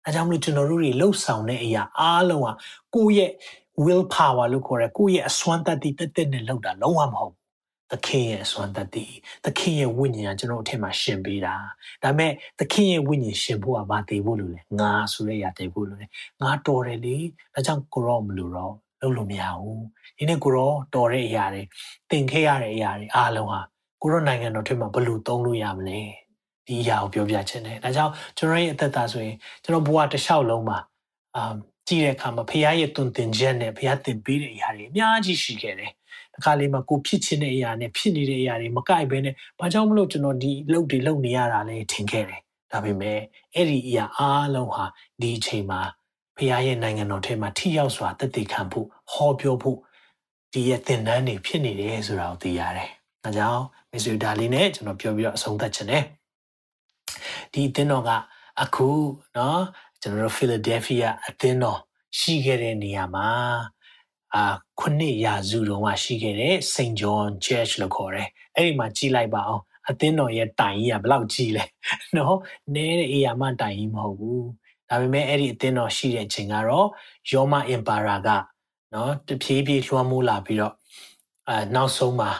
[0.05, 2.53] အဲကြောင့်မလို့ကျွန်တော်တို့တွေလှုပ်ဆောင်တဲ့အရာအားလုံးဟာ
[2.95, 3.31] ကိုယ့်ရဲ့
[3.83, 7.33] will power လို့ခေါ်ရဲကိုယ့်ရဲ့အစွမ်းတတ္တိတက်တက်နဲ့လှုပ်တာလုံးဝမဟုတ်
[7.91, 9.05] သခင်ရဲ့အစွမ်းတတ္တိ
[9.45, 11.55] သခင်ရဲ့ဝိညာဉ်ကကျွန်တော်အထက်မှာရှင်ပေးတာ
[12.03, 16.07] ဒါပေမဲ့သခင်ရဲ့ဝိညာဉ်ရှင်ဖို့ကဘာတည်ဖို့လို့လဲငါဆိုတဲ့အရာတည်ဖို့လို့လဲ
[16.41, 17.17] ငါတော်တယ်လေ
[17.53, 19.83] ဒါကြောင့်ကိုရောမလို့တော့လုပ်လို့မရဘူး
[20.17, 21.61] ဒီနေ့ကိုရောတော်တဲ့အရာတွေ
[22.09, 23.59] သင်ခဲ့ရတဲ့အရာတွေအားလုံးဟာ
[24.03, 25.99] ကိုရောနိုင်ငံတော်ထက်မှာဘယ်လိုသုံးလို့ရမလဲ
[26.67, 30.77] ဒီအရာကိုပြောပြချင်တယ်ဒါကြောင့်ကျွန်တော်ရဲ့အသက်တာဆိုရင်ကျွန်တော်ဘဝတစ်လျှောက်လုံးမှာ
[31.35, 31.53] အာ
[31.87, 35.91] ကြည့်တဲ့အခါမှာဖခင်ရဲ့တွင်တင်ချက်နဲ့ဖခင်တင်ပေးတဲ့အရာတွေအများကြီးရှိခဲ့တယ်။
[36.33, 42.41] တစ်ခါလေးမှာကိုဖြစ်ချင်တဲ့အရာနဲ့ဖြစ်နေတဲ့အရာတွေမကိုက်ဘဲနဲ့ဘာကြောင့်မလို့ကျွန်တော်ဒီလုပ်တွေလုပ်နေရတာလဲထင်ခဲ့တယ်။
[42.71, 43.19] ဒါပေမဲ့
[43.55, 44.85] အဲ့ဒီအရာအားလုံးဟာ
[45.21, 45.81] ဒီအချိန်မှာ
[46.37, 49.77] ဖခင်ရဲ့နိုင်ငံတော်ထဲမှာထိရောက်စွာတည်တည်ခံဖို့ဟောပြောဖို့
[50.53, 52.91] ဒီရဲ့သင်တန်းတွေဖြစ်နေတယ်ဆိုတာကိုသိရတယ်။
[53.25, 56.03] ။ဒါကြောင့်မိတ်ဆွေဒါလေးနဲ့ကျွန်တော်ပြောပြီးတော့အဆုံးသတ်ချင်တယ်။
[57.53, 58.11] ဒီအသင်းတော်က
[58.61, 58.87] အခု
[59.37, 59.61] နော်
[60.01, 61.79] ကျွန်တော်တို့ Philadelphia အသင်းတော်
[62.19, 63.27] ရှိခဲ့တဲ့နေရာမှာ
[64.35, 64.43] အာ
[64.79, 71.63] ခုနှစ်ရာစုတုန်းကရှိခဲ့တဲ့ St John Church လို့ခေါ်တယ်။အဲ့ဒီမှာကြီးလိုက်ပါအောင်အသင်းတော်ရဲ့တိုင်ကြီးကဘလောက်ကြီးလဲ။
[72.17, 72.37] နော်
[72.73, 74.43] နည်းတဲ့နေရာမှတိုင်ကြီးမဟုတ်ဘူး။
[74.89, 76.87] ဒါပေမဲ့အဲ့ဒီအသင်းတော်ရှိတဲ့အချိန်ကတော့
[77.31, 78.29] ရောမ Empire က
[78.93, 80.73] နော်တပြေးပြေးလွှမ်းမိုးလာပြီးတော့
[81.49, 82.31] အာနောက်ဆုံးမှာ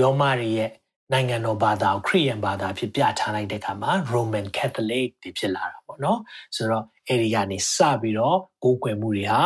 [0.00, 0.70] ယောမတွေရဲ့
[1.12, 6.18] နိုင်ငံတော်ဘာသာကိုခရစ်ယာန်ဘာသာဖြစ်ပြထားလိုက်တဲ့အခါမှာ Roman Catholic တွေဖြစ်လာတာပေါ့နော်
[6.56, 9.40] ဆိုတော့အဲဒီကနေစပြီးတော့ကိုးကွယ်မှုတွေဟာ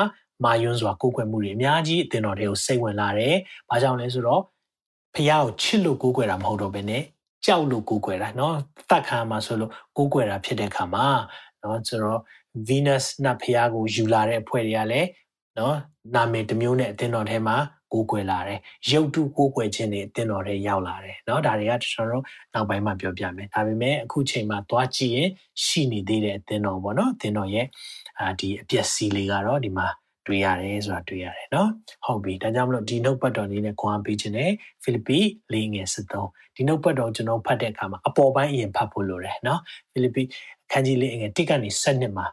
[0.45, 3.35] မာယွန်းစွာကိုးကွယ်မှုတွေအများကြီးအသင်တော်တွေကိုစိတ်ဝင်လာတယ်။
[3.70, 4.43] ဘာကြောင့်လဲဆိုတော့
[5.14, 7.03] ဖះကိုချစ်လို့ကိုးကွယ်တာမဟုတ်တော့ဘဲနဲ့
[7.47, 8.55] ကြောက်လို့ကိုးကွယ်တာเนาะ
[8.91, 11.07] တတ်ခံမှာဆိုလို့ကိုးကွယ်တာဖြစ်တဲ့အခါမှာ
[11.61, 12.20] เนาะဆိုတော့
[12.68, 15.09] Venus နတ်ဖះကိုယူလာတဲ့အဖွဲ့တွေကလည်း
[15.57, 15.74] เนาะ
[16.14, 17.57] နာမည်တစ်မျိုးနဲ့အသင်တော်ထဲမှာ
[17.93, 18.61] ကိုးကွယ်လာတယ်
[18.91, 22.24] ရုပ်တုကိုးကွယ်ခြင်းတွေအသင်တော်တွေရောက်လာတယ်เนาะဒါတွေကကျွန်တော်တို့
[22.55, 25.28] နောက်ပိုင်းမှာပြောပြမယ်ဒါပေမဲ့အခုချိန်မှာသွားကြည့်ရင်
[25.64, 27.66] ရှိနေသေးတဲ့အသင်တော်ပေါ့เนาะအသင်တော်ရဲ့
[28.20, 29.89] အာဒီအပျက်စီးလေးကတော့ဒီမှာ
[30.26, 31.68] တွေ့ရတယ်ဆိုတာတွေ့ရတယ်เนาะ
[32.05, 34.51] ဟုတ်ပြီဒါကြောင့်မလို့ဒီနှုတ်ပတ်တော်လေးနဲ့ခွန်အားပေးခြင်းနဲ့
[34.82, 35.18] ဖိလိပ္ပိ
[35.53, 39.59] ၄ငယ်73ဒီနှုတ်ပတ်တော်ကျွန်တော်ဖတ်တဲ့အခါမှာအပေါ်ပိုင်းအရင်ဖတ်ဖို့လိုတယ်เนาะ
[39.93, 40.22] ဖိလိပ္ပိ
[40.72, 42.26] ခန်းကြီးလေးငယ်1ကနေ7မှာ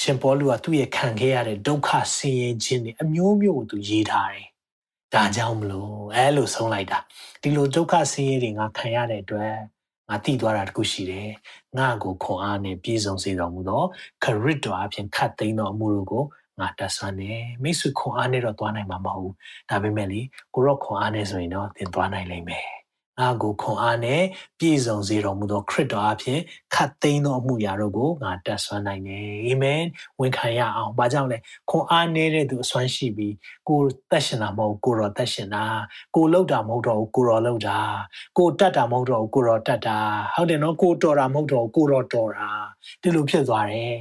[0.00, 4.48] ရှင်ပေါလုကသူ့ရဲ့ခံခဲ့ရတဲ့ဒုက္ခဆင်းရဲခြင်းတွေအမျိုးမျိုးကိုသူရေးထားတယ်
[5.15, 6.99] ဒါကြောင့်မလို့အဲလိုဆုံးလိုက်တာ
[7.41, 9.53] ဒီလိုဒုက္ခဆင်းရဲတွေငါခံရတဲ့အတွက်
[10.09, 11.29] ငါတည်သွားတာတခုရှိတယ်
[11.77, 13.83] ငါကိုခွန်အားနဲ့ပြည့်စုံစေတော်မူသော
[14.23, 16.23] ခရစ်တော်အပြင်ခတ်သိမ်းသောအမှုတို့ကို
[16.59, 19.35] ငါတတ်ဆွမ်းတယ်မိတ်ဆွေခွန်အားနဲ့တော့သွားနိုင်မှာမဟုတ်ဘူး
[19.69, 20.21] ဒါပေမဲ့လေ
[20.53, 22.65] ကိုရောခွန်အားနဲ့ဆိုရင်တော့သင်သွားနိုင်လိမ့်မယ်
[23.19, 24.21] ငါကိုခွန်အားနဲ့
[24.59, 26.39] ပြည့်စုံစေတော်မူသောခရစ်တော်အဖြစ်
[26.73, 29.81] ခတ်သိမ်းသောအမှုရာတို့ကိုငါတတ်ဆွမ်းနိုင်တယ်အာမင်
[30.19, 31.37] ဝန်ခံရအောင်ဘာကြောင့်လဲ
[31.69, 33.33] ခွန်အားနေတဲ့သူအစွမ်းရှိပြီး
[33.67, 33.79] ကို
[34.11, 35.63] တက်ရှင်တာမဟုတ်ကိုတော်တက်ရှင်တာ
[36.15, 37.79] ကိုလောက်တာမဟုတ်တော့ကိုတော်လောက်တာ
[38.37, 39.97] ကိုတတ်တာမဟုတ်တော့ကိုတော်တတ်တာ
[40.35, 42.49] ဟုတ်တယ်နော်ကိုတော်တာမဟုတ်တော့ကိုတော်တော်တာ
[43.01, 43.95] ဒီလိုဖြစ်သွားတယ်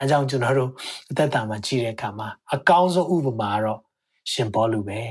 [0.00, 0.70] အဲကြောင့်ကျွန်တော်တို့
[1.10, 3.80] အသက်တာမှာကြည့်တဲ့အခါမှာအကောင်းဆုံးဥပမာကတော့
[4.32, 5.02] ရှင်ဘောလူပဲ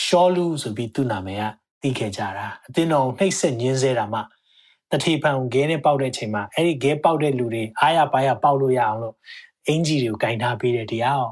[0.00, 1.44] ရှောလူဆိုပြီးသူ့နာမည်က
[1.84, 4.20] သိခဲ့ကြတာအသင်းတော်နှိပ်စက်ညင်းဆဲတာမှ
[4.90, 9.14] တတိဖန်ဂဲနဲ့ပေါက်တဲ့အချိန်မှာအဲ့ဒီဂဲပေါက်တဲ့လူတွေအားရပါရပေါက်လို့ရအောင်လို့
[9.68, 11.26] အင်ဂျီတွေကိုဂင်ထားပေးတဲ့တရား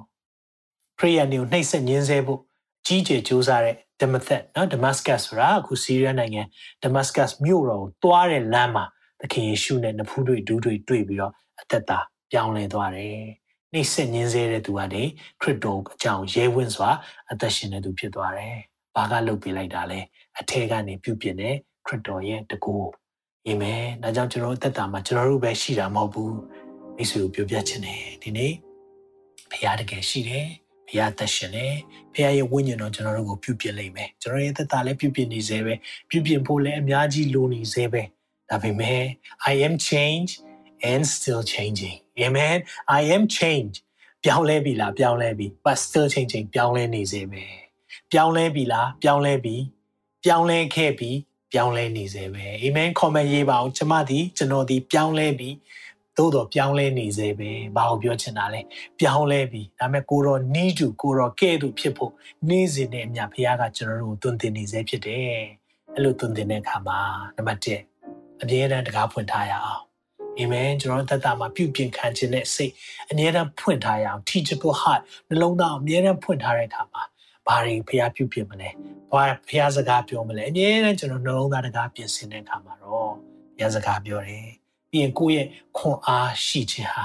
[0.98, 2.40] ပရိယန်တွေကိုနှိပ်စက်ညင်းဆဲဖို့
[2.86, 6.42] ကြီးကျယ်ကြိုးစားတဲ့ဒမသက်နော်ဒမတ်စကတ်ဆိုတာအခုဆီးရီးယားနိုင်ငံ
[6.82, 8.84] ဒမတ်စကတ်မြို့တော်ကိုတွားတဲ့လမ်းမှာ
[9.20, 11.98] သခင်ယေရှုနဲ့နဖူးတွေဒူးတွေတွေ့ပြီးတော့အသက်တာ
[12.30, 13.16] ပြောင်းလဲသွားတယ်
[13.72, 15.02] နှိပ်စက်ညင်းဆဲတဲ့သူကနေ
[15.40, 16.90] ခရစ်တော်အကြောင်းရဲဝင့်စွာ
[17.30, 18.56] အသက်ရှင်တဲ့သူဖြစ်သွားတယ်။
[18.96, 20.00] ဘာကလုပ်ပေးလိုက်တာလဲ
[20.38, 21.56] အထက်ကနေပြုပြင်တဲ့
[21.86, 22.74] ခရစ်တော်ရဲ့တကူ
[23.46, 26.36] အာမင်ဒါကြောင့်ကျွန်တော်တို့သက်တာမှာကျွန်တော်တို့ပဲရှိတာမဟုတ်ဘူး
[26.96, 28.52] မိတ်ဆွေကိုပြောပြချင်တယ်ဒီနေ့
[29.50, 30.46] ဖခင်တကယ်ရှိတယ်
[30.88, 31.74] ဖခင်သက်ရှင်တယ်
[32.12, 35.74] ဖခင်ရဲ့ဝိညာဉ်တော်ကျွန်တော်တို့ကိုပြုပြင်လိမ့်မယ်ကျွန်တော်ရဲ့သက်တာလည်းပြုပြင်နေစေပဲ
[36.10, 38.02] ပြုပြင်ဖို့လည်းအများကြီးလိုနေစေပဲ
[38.50, 39.02] ဒါပေမဲ့
[39.50, 40.30] I am change
[40.90, 42.58] and still changing amen
[42.98, 43.74] I am change
[44.24, 47.44] ပြောင်းလဲပြီလားပြောင်းလဲပြီ but still changing ပြောင်းလဲနေစေပဲ
[48.12, 49.56] ပြောင်းလဲပြီလားပြောင်းလဲပြီ
[50.24, 51.18] ပြောင်းလဲခဲ့ပြီး
[51.52, 55.56] ပြောင်းလဲနေစေပဲအာမင် comment ရေးပါအောင်ကျမသည်ကျွန်တော်ဒီပြောင်းလဲပြီး
[56.16, 58.60] သို့တော့ပြောင်းလဲနေစေပဲဘာကိုပြောချင်တာလဲ
[59.00, 62.12] ပြောင်းလဲပြီးဒါပေမဲ့ကိုရောနီးတူကိုရောကဲ့သို့ဖြစ်ဖို့
[62.48, 65.22] နေ့စဉ်နဲ့အမြဘုရားကကျွန်တော်တို့ကိုတွင်တင်နေစေဖြစ်တယ်
[65.94, 66.98] အဲ့လိုတွင်တင်တဲ့အခါမှာ
[67.36, 67.66] နံပါတ်1
[68.42, 69.84] အမြဲတမ်းတကားဖွင့်ထားရအောင်
[70.38, 72.72] အာမင်ကျွန်တော်သက်တာမှာပြုပြင်ခံခြင်းနဲ့စိတ်
[73.10, 77.02] အမြဲတမ်းဖွင့်ထားရအောင် teachable heart နှလုံးသားအမြဲတမ်းဖွင့်ထားတဲ့အခါမှာ
[77.46, 78.70] ဘာတွေဖျားပြုပြင်မလဲ
[79.12, 83.12] ဘာဖျားစကားပြောမလဲအမြဲတမ်းကျွန်တော်နှလုံးသားတကားပြင်ဆင်တဲ့အခါမှာတော့
[83.56, 84.48] ဖျားစကားပြောတယ်
[84.90, 85.46] ပြီးရင်ကိုယ့်ရဲ့
[85.78, 87.04] ခွန်အားရှိခြင်းဟာ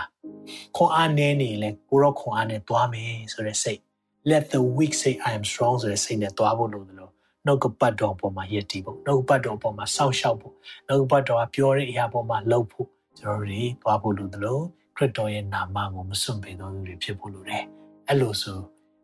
[0.75, 3.81] ခွန်အားနည်းနေလဲကိုရောခွန်အားနဲ့သွားမယ်ဆိုတဲ့စိတ်
[4.29, 7.11] let the weak say i am strong ဆိုတဲ့စိတ်နဲ့သွားဖို့လို့လို့
[7.45, 10.53] နှုတ်ကပတ်တော်ပေါ်မှာယက်တည်ဖို့နှုတ်ကပတ်တော်ပေါ်မှာစောင့်ရှောက်ဖို့
[10.88, 12.88] နှုတ်ကပတ်တော်ကပြောတဲ့အရာပေါ်မှာလှုပ်ဖို့
[13.19, 14.63] ကျွန်တော်တို့သွားဖို့လို့လို့
[14.95, 17.63] ခရစ်တော်ရဲ့နာမကိုမစွန့်ပယ်တော်သူတွေဖြစ်ဖို့လို့တယ်
[18.07, 18.59] အဲ့လိုဆို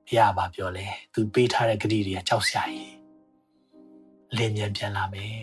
[0.07, 2.93] ဘုရားဘာပြောလဲသူပေးထားတဲ့ဂတိတွေကကြောက်စရာကြီး
[4.31, 5.37] အလင်းမြန်ပြန်လာမယ်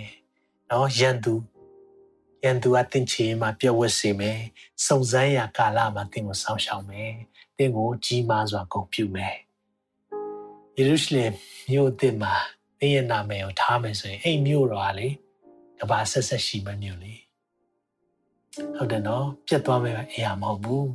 [0.71, 1.35] နော်ယန်သူ
[2.43, 4.41] ယန်သူအသင်ချေမှာပြည့်ဝတ်စေမယ်
[4.87, 7.13] စုံစမ်းရာကာလမှာသင်ကိုစောင့်ရှောက်မယ်
[7.57, 9.37] သင်ကိုကြီးမားစွာဂုဏ်ပြုမယ်
[10.77, 11.33] ယေရုရှလင်
[11.71, 12.35] မြို့သစ်မှာ
[12.79, 15.09] သင်ရဲ့နာမည်ကိုထားမယ်ဆိုရင်အဲ့မြို့တော်ကလေ
[15.79, 17.15] ကဘာဆက်ဆက်ရှိမမြို့လေ
[18.77, 20.89] ဟုတ်တယ်နော်ပြတ်သွားမယ်အရာမဟုတ်ဘူး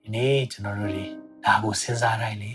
[0.00, 1.06] ဒီနေ့ကျွန်တော်တို့တွေ
[1.44, 2.52] ဒါကိုစဉ်းစားတိုင်းလေ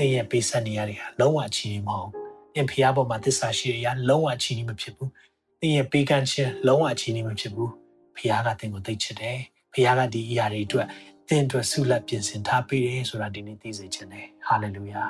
[0.00, 2.10] သင်ရဲ့ပေးဆက်နေရတဲ့ဟာလုံးဝအချီးမဟုတ်
[2.54, 5.10] သင်ဖျားပေါ်မှာသစ္စာရှိရလုံးဝအချီးမဖြစ်ဘူး
[5.60, 7.70] သင်ရဲ့ပေးကမ်းခြင်းလုံးဝအချီးမဖြစ်ဘူး
[8.16, 9.38] ဖျားကသင်ကိုသိချစ်တယ်
[9.74, 10.86] ဖျားကဒီအရာတွေအတွက်
[11.28, 15.04] သင်အတွက်ဆုလက်ပြင်ဆင်ထားပေးတယ်ဆိုတာဒီနေ့သိစေချင်တယ်ဟာလေလုယာ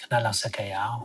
[0.00, 1.02] ခဏလောက်ဆက်ကြရအောင်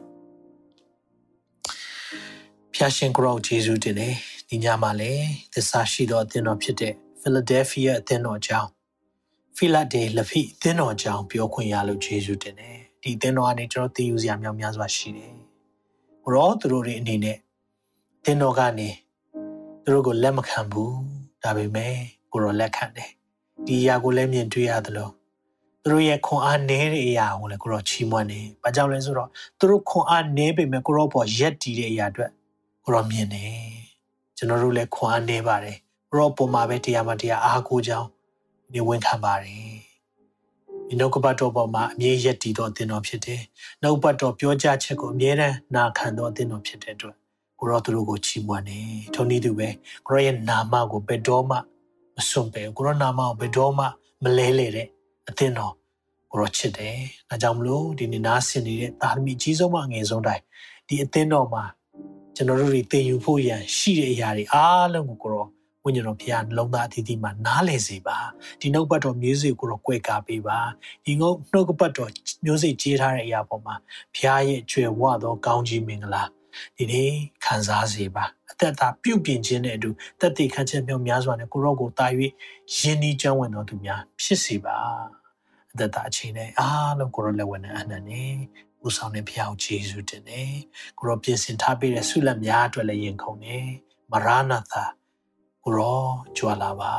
[2.73, 4.15] ဖျားရှင်ကိုရောဂျေဇုတင်တယ်
[4.49, 8.69] ဒီညမှာလည်းသစ္စာရှိသောအသင်းတော်ဖြစ်တဲ့ Philadelphia အသင်းတော်အကြောင်း
[9.61, 15.35] ဖိလဒေလဖိအသင်းတော်အကြောင်းပြောခွင့်ရလို့ယေရှုတင်တယ်ဒီအသင်းတော်ကနေကျွန်တော်သိယူစရာများများစွာရှိတယ်
[16.23, 17.37] ဘရောသူတို့တွေအနေနဲ့
[18.19, 18.89] အသင်းတော်ကနေ
[19.83, 20.95] သူတို့ကိုလက်မခံဘူး
[21.43, 21.95] ဒါပေမဲ့
[22.31, 23.09] ကိုရောလက်ခံတယ်
[23.65, 25.09] ဒီအရာကိုလည်းမြင်တွေ့ရသလို
[25.83, 29.29] သူတို့ရဲ့ခွန်အားနည်းတဲ့အရာကိုလည်းကိုရောချီးမွမ်းတယ်။ဘာကြောင့်လဲဆိုတော့
[29.59, 32.31] သူတို့ခွန်အားနည်းပေမဲ့ကိုရောပေါ်ရက်တည်တဲ့အရာအတွက်
[32.83, 33.53] ကိုရောမြင်တယ်။
[34.37, 35.77] ကျွန်တော်တို့လည်းခွန်အားနည်းပါတယ်။
[36.09, 38.09] ကိုရောပေါ်မှာပဲတရားမှတရားအားကိုးကြောင်း
[38.73, 39.79] ဒီဝန်ခံပါတယ်
[40.87, 43.41] ဒီနှုတ်ကပတ်တော်ပေါ်မှာအမြဲရက်တည်သောအသင်တော်ဖြစ်တယ်
[43.81, 47.15] နှုတ်ပတ်တော်ပြောကြားချက်ကိုအမြဲတမ်းနာခံသောအသင်တော်ဖြစ်တဲ့အတွက်
[47.59, 49.69] ကိုရောသူတို့ကိုချီးမွမ်းတယ်ထိုနည်းတူပဲ
[50.07, 51.57] ကိုရောရဲ့နာမကိုဘယ်တော့မှ
[52.15, 53.85] မစွန့်ပယ်ကိုရောနာမကိုဘယ်တော့မှ
[54.23, 54.87] မလဲလေတဲ့
[55.29, 55.73] အသင်တော်
[56.31, 56.97] ကိုရောချစ်တယ်
[57.29, 60.43] ဒါကြောင့်မလို့ဒီနေ့နားဆင်နေတဲ့သာသမီအကြီးဆုံးမှအငယ်ဆုံးတိုင်း
[60.87, 61.63] ဒီအသင်တော်မှာ
[62.35, 65.47] ကျွန်တော်တို့တွေသင်ယူဖို့ရန်ရှိတဲ့အရာတွေအားလုံးကိုကိုရော
[65.83, 68.17] ဝိညာဉ်တော်ဘုရားနှလုံးသားအသီးသီးမှာနားလည်စေပါ
[68.61, 70.59] ဒီနှုတ်ပတ်တော်မျိုးစေ့ကိုတော့ကြွယ်ကာပေးပါ
[71.05, 72.11] ဒီငုတ်နှုတ်ပတ်တော်
[72.45, 73.75] မျိုးစေ့ကြေးထားတဲ့အရာပေါ်မှာ
[74.15, 76.23] ဘုရားရဲ့ကျွယ်ဝသောကောင်းကြီးမင်္ဂလာ
[76.77, 77.11] ဒီနေ့
[77.45, 82.07] ခံစားစေပါအသက်တာပြုပြင်ခြင်းနဲ့အတူတက်တည်ခံချက်မြောက်များစွာနဲ့ကိုရော့ကိုတာ၍
[82.77, 84.77] ယဉ်ဤကျောင်းဝင်တော်သူများဖြစ်စေပါ
[85.73, 88.33] အသက်တာအချိန်နဲ့အားလုံးကိုရော့လက်ဝင်တဲ့အနန္တနဲ့
[88.85, 90.53] ဦးဆောင်တဲ့ဘုရားကိုယေရှုတင်တယ်
[90.97, 93.67] ကိုရော့ပြင်ဆင်ထားပေးတဲ့ဆုလက်များအတွက်လည်းယင်ခုန်တယ်
[94.11, 94.83] မရနာသာ
[95.63, 96.01] ကိုရော
[96.37, 96.93] ကြွလာပါ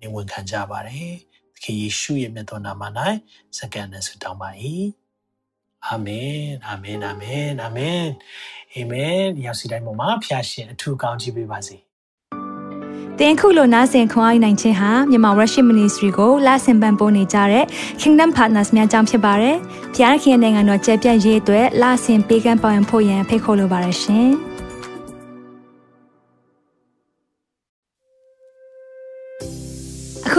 [0.00, 1.10] နေဝင်ခံကြပါတယ်
[1.54, 2.82] သခင်ယေရှုရဲ့မြတ်တော်နာမ၌
[3.56, 4.50] စက္ကန့်နဲ့ဆုတောင်းပါ၏
[5.86, 8.06] အာမင်အာမင်အာမင်အာမင်
[8.74, 11.76] အာမင်ဒီရောက်စီတိုင်းပေါ်မှာဖျာရှင်အထူးကောင်းချီးပေးပါစေ
[13.18, 17.64] တင်ခုလိုနာဆင်ခွန်အားနိုင်ခြင်းဟာမြန်မာ Worship Ministry ကိုလာဆင်ပန်ပိုးနေကြတဲ့
[18.00, 19.56] Kingdom Partners များအကြောင်းဖြစ်ပါတယ်။
[19.94, 24.30] ဖျားခင်နိုင်ငံတော်ကျယ်ပြန့်ရေးအတွက်လာဆင်ပေးကမ်းပောင်းဖို့ရန်ဖိတ်ခေါ်လိုပါတယ်ရှင်။